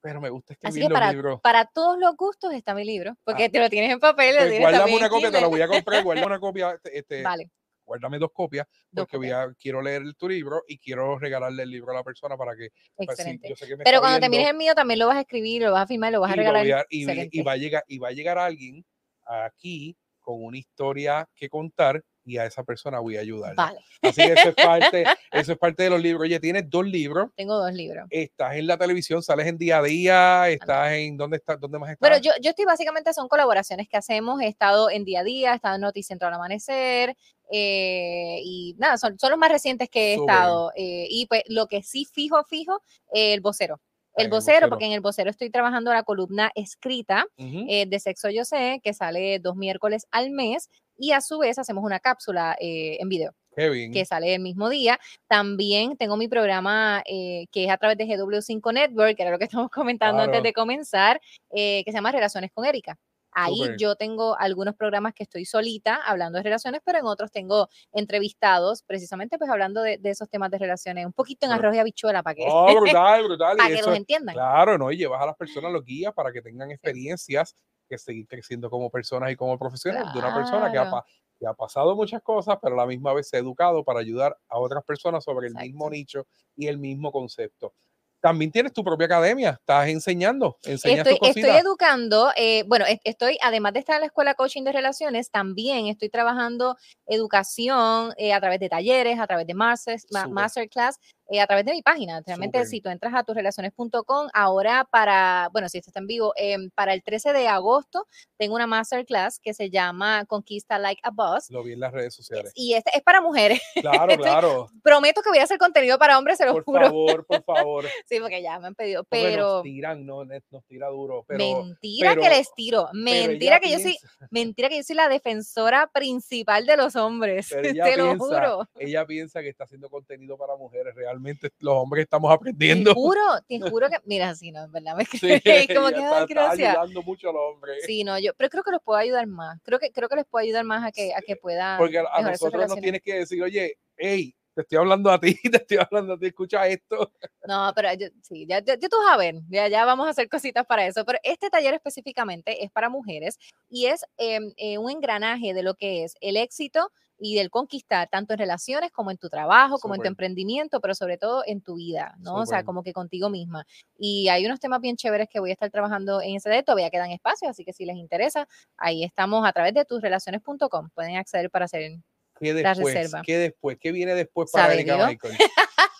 [0.00, 1.40] Pero me gusta escribir Así que para, libros.
[1.40, 3.48] Para todos los gustos está mi libro, porque ah.
[3.48, 4.36] te lo tienes en papel.
[4.36, 6.78] Pues guárdame una copia, te la voy a comprar, guárdame una copia.
[6.84, 7.50] Este, vale.
[7.84, 11.92] Guárdame dos copias, porque Voy a, quiero leer tu libro y quiero regalarle el libro
[11.92, 12.68] a la persona para que.
[12.94, 13.54] Pues, Excelente.
[13.82, 16.12] pero cuando te mires el mío, también lo vas a escribir, lo vas a firmar,
[16.12, 16.86] lo vas a regalar.
[16.90, 18.84] y, y, va a llegar, y va a llegar alguien
[19.24, 23.54] aquí con una historia que contar y a esa persona voy a ayudar.
[23.54, 23.80] Vale.
[24.02, 26.22] Así que eso es parte, eso es parte de los libros.
[26.22, 27.30] Oye, tienes dos libros.
[27.36, 28.06] Tengo dos libros.
[28.10, 31.90] Estás en la televisión, sales en día a día, estás en dónde estás, dónde más
[31.90, 32.08] estás.
[32.08, 34.40] Bueno, yo, yo estoy básicamente son colaboraciones que hacemos.
[34.40, 37.16] He estado en día a día, he estado en Noticentro al Amanecer.
[37.50, 40.70] Eh, y nada, son, son, los más recientes que he estado.
[40.76, 43.80] Eh, y pues lo que sí fijo, fijo, el vocero.
[44.18, 48.44] El vocero, porque en el vocero estoy trabajando la columna escrita eh, de Sexo Yo
[48.44, 52.96] Sé, que sale dos miércoles al mes, y a su vez hacemos una cápsula eh,
[53.00, 53.34] en video.
[53.56, 54.98] que sale el mismo día.
[55.26, 59.38] También tengo mi programa eh, que es a través de GW5 Network, que era lo
[59.38, 61.20] que estamos comentando antes de comenzar,
[61.50, 62.98] que se llama Relaciones con Erika.
[63.32, 67.68] Ahí yo tengo algunos programas que estoy solita hablando de relaciones, pero en otros tengo
[67.92, 72.22] entrevistados, precisamente pues hablando de, esos temas de relaciones, un poquito en arroz y habichuela
[72.22, 73.56] para que, oh, brutal, brutal.
[73.56, 74.34] para que los entiendan.
[74.34, 74.90] Claro, ¿no?
[74.90, 77.54] Y llevas a las personas los guías para que tengan experiencias
[77.88, 81.04] que seguir creciendo como personas y como profesionales de una persona que ha,
[81.38, 84.36] que ha pasado muchas cosas, pero a la misma vez se ha educado para ayudar
[84.48, 86.26] a otras personas sobre el mismo nicho
[86.56, 87.74] y el mismo concepto.
[88.20, 93.74] También tienes tu propia academia, estás enseñando, enseñas estoy, estoy educando, eh, bueno, estoy, además
[93.74, 96.76] de estar en la escuela coaching de relaciones, también estoy trabajando
[97.06, 100.98] educación eh, a través de talleres, a través de masters, masterclass,
[101.30, 102.22] eh, a través de mi página.
[102.26, 106.70] Realmente, si tú entras a tusrelaciones.com, ahora para, bueno, si esto está en vivo, em,
[106.70, 108.06] para el 13 de agosto
[108.38, 111.50] tengo una masterclass que se llama Conquista Like a Boss.
[111.50, 112.52] Lo vi en las redes sociales.
[112.54, 113.60] Y este es para mujeres.
[113.74, 114.68] Claro, claro.
[114.82, 116.80] Prometo que voy a hacer contenido para hombres, se lo por juro.
[116.80, 117.84] Por favor, por favor.
[118.06, 119.56] sí, porque ya me han pedido, pero...
[119.56, 121.26] Nos tiran, no, nos tira duro.
[121.28, 122.88] Pero, mentira que les tiro.
[122.94, 123.98] Mentira que yo soy,
[124.30, 127.48] mentira que yo soy la defensora principal de los hombres.
[127.50, 128.66] Te lo juro.
[128.78, 130.94] Ella piensa que está haciendo contenido para mujeres.
[130.94, 131.17] Realmente
[131.60, 132.92] los hombres estamos aprendiendo.
[132.92, 134.96] Te juro, te juro que, mira, sí, no, es verdad.
[134.96, 135.18] Me sí,
[135.74, 137.84] como que, está, está ayudando mucho a los hombres.
[137.84, 139.60] Sí, no, yo, pero creo que los puedo ayudar más.
[139.62, 141.78] Creo que, creo que les puedo ayudar más a que, a que puedan.
[141.78, 145.56] Porque a, nosotros nos tienes que decir, oye, hey, te estoy hablando a ti, te
[145.58, 147.12] estoy hablando a ti, escucha esto.
[147.46, 150.28] No, pero yo, sí, ya, ya, tú vas a ver, ya, ya vamos a hacer
[150.28, 153.38] cositas para eso, pero este taller específicamente es para mujeres
[153.68, 158.08] y es em, eh, un engranaje de lo que es el éxito y del conquistar,
[158.08, 161.60] tanto en relaciones como en tu trabajo, como en tu emprendimiento, pero sobre todo en
[161.60, 162.36] tu vida, ¿no?
[162.36, 163.66] O sea, como que contigo misma.
[163.98, 166.90] Y hay unos temas bien chéveres que voy a estar trabajando en ese de todavía
[166.90, 168.46] quedan espacios, así que si les interesa,
[168.76, 171.98] ahí estamos a través de tusrelaciones.com, pueden acceder para hacer
[172.38, 173.12] ¿Qué después?
[173.24, 173.78] ¿Qué después?
[173.80, 175.36] ¿Qué viene después para Erika Michael?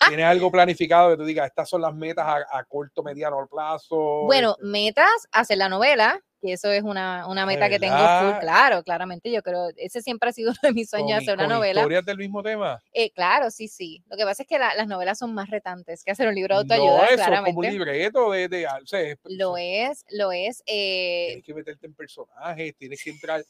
[0.08, 4.24] ¿Tienes algo planificado que tú digas, estas son las metas a, corto, mediano plazo?
[4.24, 7.96] Bueno, este metas, hacer la novela, que eso es una, una meta que tengo
[8.40, 11.80] claro, claramente, yo creo, ese siempre ha sido uno de mis sueños, hacer una novela.
[11.80, 12.82] ¿Historias del mismo tema?
[12.92, 14.02] Eh, claro, sí, sí.
[14.08, 16.60] Lo que pasa es que las novelas son más retantes que hacer un libro de
[16.62, 17.54] autoayuda, no, eso claramente.
[17.54, 18.48] como un libreto de...
[18.48, 18.66] de,
[19.24, 20.62] lo es, lo es.
[20.66, 23.44] Eh, tienes que meterte en personajes, tienes que entrar...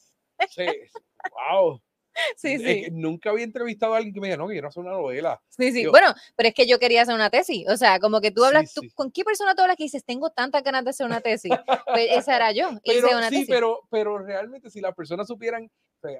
[1.31, 1.81] wow.
[2.35, 2.87] Sí, sí.
[2.91, 5.41] nunca había entrevistado a alguien que me diga, no, quiero hacer una novela.
[5.49, 5.85] Sí, sí.
[5.87, 7.67] bueno, pero es que yo quería hacer una tesis.
[7.67, 10.63] O sea, como que tú hablas, ¿con qué persona tú hablas que dices, tengo tantas
[10.63, 11.51] ganas de hacer una tesis?
[11.85, 12.69] Pues esa era yo.
[12.85, 15.69] Pero, sí, Pero, pero realmente si las personas supieran,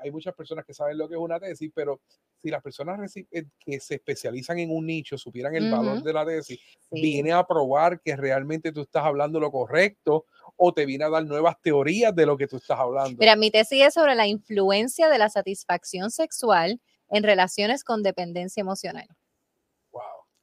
[0.01, 2.01] hay muchas personas que saben lo que es una tesis, pero
[2.41, 6.25] si las personas eh, que se especializan en un nicho supieran el valor de la
[6.25, 6.59] tesis,
[6.91, 10.25] viene a probar que realmente tú estás hablando lo correcto
[10.55, 13.17] o te viene a dar nuevas teorías de lo que tú estás hablando.
[13.19, 18.61] Mira, mi tesis es sobre la influencia de la satisfacción sexual en relaciones con dependencia
[18.61, 19.07] emocional.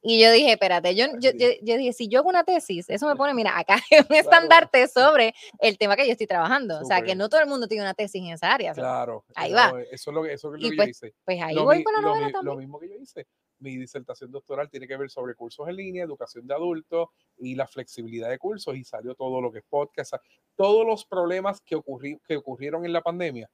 [0.01, 3.15] Y yo dije, espérate, yo, yo, yo, dije, si yo hago una tesis, eso me
[3.15, 6.79] pone, mira, acá es un estandarte sobre el tema que yo estoy trabajando.
[6.79, 8.73] O sea, que no todo el mundo tiene una tesis en esa área.
[8.73, 9.25] Claro.
[9.35, 9.73] Ahí va.
[9.91, 11.15] Eso es lo que, eso es lo que pues, yo hice.
[11.25, 12.45] Pues ahí voy con la novela también.
[12.45, 13.27] Lo mismo que yo hice
[13.59, 17.67] mi disertación doctoral tiene que ver sobre cursos en línea, educación de adultos y la
[17.67, 20.13] flexibilidad de cursos y salió todo lo que es podcast,
[20.55, 21.79] todos los problemas que,
[22.27, 23.49] que ocurrieron en la pandemia.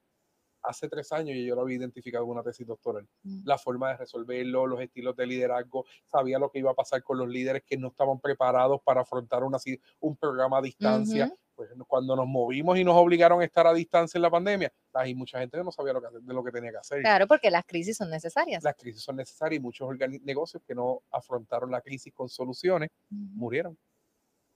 [0.64, 3.07] Hace tres años yo lo había identificado en una tesis doctoral.
[3.24, 3.41] Mm.
[3.45, 7.18] La forma de resolverlo, los estilos de liderazgo, sabía lo que iba a pasar con
[7.18, 9.57] los líderes que no estaban preparados para afrontar una,
[9.99, 14.18] un programa a distancia pues cuando nos movimos y nos obligaron a estar a distancia
[14.18, 16.72] en la pandemia, hay mucha gente que no sabía lo que, de lo que tenía
[16.72, 17.01] que hacer.
[17.01, 18.64] Claro, porque las crisis son necesarias.
[18.64, 19.89] Las crisis son necesarias y muchos
[20.24, 23.78] negocios que no afrontaron la crisis con soluciones murieron.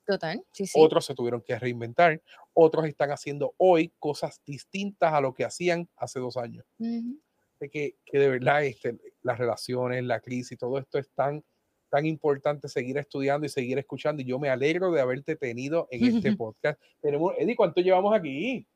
[0.08, 0.80] Total, sí, sí.
[0.82, 2.22] Otros se tuvieron que reinventar,
[2.54, 6.66] otros están haciendo hoy cosas distintas a lo que hacían hace dos años.
[6.80, 11.44] de que, que, de verdad este, las relaciones, la crisis, todo esto es tan
[11.90, 14.22] tan importante seguir estudiando y seguir escuchando.
[14.22, 16.80] Y yo me alegro de haberte tenido en este podcast.
[17.02, 18.68] Tenemos, Eddie, ¿cuánto llevamos aquí?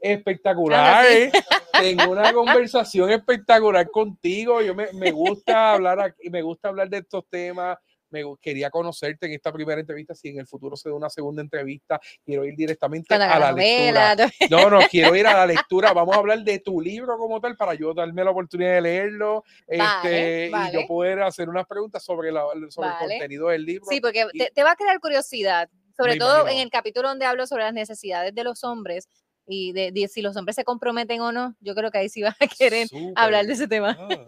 [0.00, 1.04] Espectacular.
[1.06, 1.32] ¿eh?
[1.72, 4.62] Tengo una conversación espectacular contigo.
[4.62, 7.78] Yo me, me gusta hablar aquí, me gusta hablar de estos temas
[8.12, 11.42] me quería conocerte en esta primera entrevista, si en el futuro se da una segunda
[11.42, 14.16] entrevista, quiero ir directamente a la lectura.
[14.50, 17.56] No, no, quiero ir a la lectura, vamos a hablar de tu libro como tal
[17.56, 22.30] para yo darme la oportunidad de leerlo este, y yo poder hacer unas preguntas sobre,
[22.30, 23.86] la, sobre el contenido del libro.
[23.88, 27.64] Sí, porque te, va a crear curiosidad, sobre todo en el capítulo donde hablo sobre
[27.64, 29.08] las necesidades de los hombres,
[29.46, 32.36] y de, si los hombres se comprometen o no, yo creo que ahí sí vas
[32.40, 32.86] a querer
[33.16, 33.96] hablar de ese tema.
[33.98, 34.24] Ah,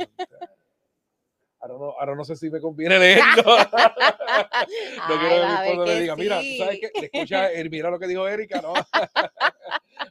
[1.73, 3.43] Ahora no, sé si me conviene leerlo.
[5.09, 8.29] no quiero que mi le diga, mira, tú sabes que escucha, mira lo que dijo
[8.29, 8.75] Erika, ¿no?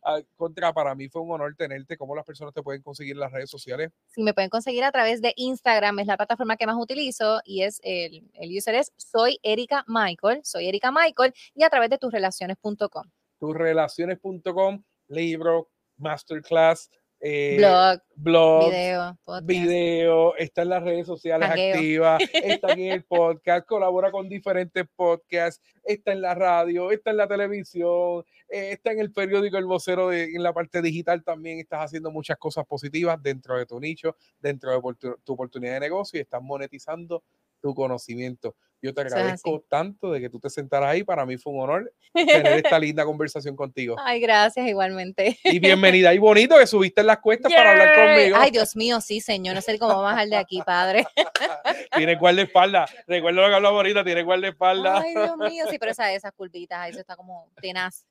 [0.03, 1.95] Ah, contra, para mí fue un honor tenerte.
[1.95, 3.91] ¿Cómo las personas te pueden conseguir en las redes sociales?
[4.07, 7.61] Sí, me pueden conseguir a través de Instagram, es la plataforma que más utilizo y
[7.61, 11.99] es el, el user es soy Erika Michael, soy Erika Michael y a través de
[11.99, 13.03] tusrelaciones.com.
[13.39, 16.89] Tusrelaciones.com, libro, masterclass,
[17.26, 23.65] eh, blog, blog, video, video, está en las redes sociales activas, está en el podcast,
[23.65, 28.99] colabora con diferentes podcasts, está en la radio, está en la televisión, eh, está en
[28.99, 33.24] el periódico El Vocero, de, en la parte digital también estás haciendo muchas cosas positivas
[33.24, 37.24] dentro de tu nicho, dentro de tu, tu oportunidad de negocio y estás monetizando
[37.61, 38.53] tu conocimiento.
[38.84, 41.05] Yo te agradezco tanto de que tú te sentaras ahí.
[41.05, 43.95] Para mí fue un honor tener esta linda conversación contigo.
[43.97, 45.39] Ay, gracias, igualmente.
[45.45, 46.13] Y bienvenida.
[46.13, 48.36] Y bonito que subiste en las cuestas para hablar conmigo.
[48.38, 49.55] Ay, Dios mío, sí, señor.
[49.55, 51.07] No sé cómo bajar de aquí, padre.
[51.95, 52.93] tiene guardaespaldas.
[53.07, 55.01] Recuerdo lo que habló ahorita, tiene guardaespaldas.
[55.01, 58.05] Ay, Dios mío, sí, pero esa, esas curvitas, eso está como tenaz.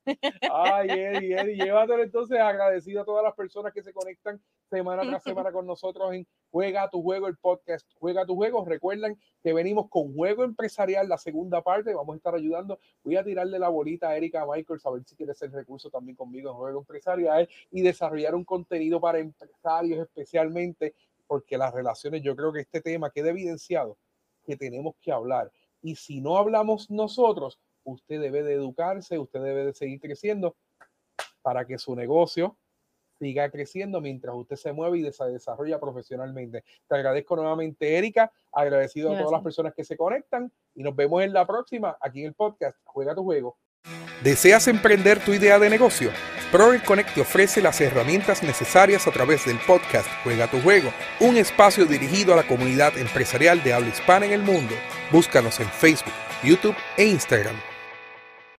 [0.51, 4.41] Ay, Eddie, Eddie, llévatelo entonces agradecido a todas las personas que se conectan
[4.73, 8.65] semana tras semana con nosotros en Juega tu Juego, el podcast Juega tu Juego.
[8.65, 11.93] Recuerden que venimos con Juego Empresarial, la segunda parte.
[11.93, 12.79] Vamos a estar ayudando.
[13.03, 16.15] Voy a tirarle la bolita a Erika Michaels a ver si quiere ser recurso también
[16.15, 20.95] conmigo en Juego Empresarial y desarrollar un contenido para empresarios especialmente,
[21.27, 23.97] porque las relaciones, yo creo que este tema queda evidenciado
[24.43, 25.51] que tenemos que hablar.
[25.81, 30.55] Y si no hablamos nosotros, usted debe de educarse, usted debe de seguir creciendo
[31.41, 32.57] para que su negocio
[33.23, 36.63] siga creciendo mientras usted se mueve y se desarrolla profesionalmente.
[36.87, 41.23] Te agradezco nuevamente, Erika, agradecido a todas las personas que se conectan y nos vemos
[41.23, 43.57] en la próxima aquí en el podcast Juega tu juego.
[44.23, 46.09] ¿Deseas emprender tu idea de negocio?
[46.51, 51.37] Proel Connect te ofrece las herramientas necesarias a través del podcast Juega tu juego, un
[51.37, 54.75] espacio dirigido a la comunidad empresarial de habla hispana en el mundo.
[55.11, 56.13] Búscanos en Facebook,
[56.43, 57.72] YouTube e Instagram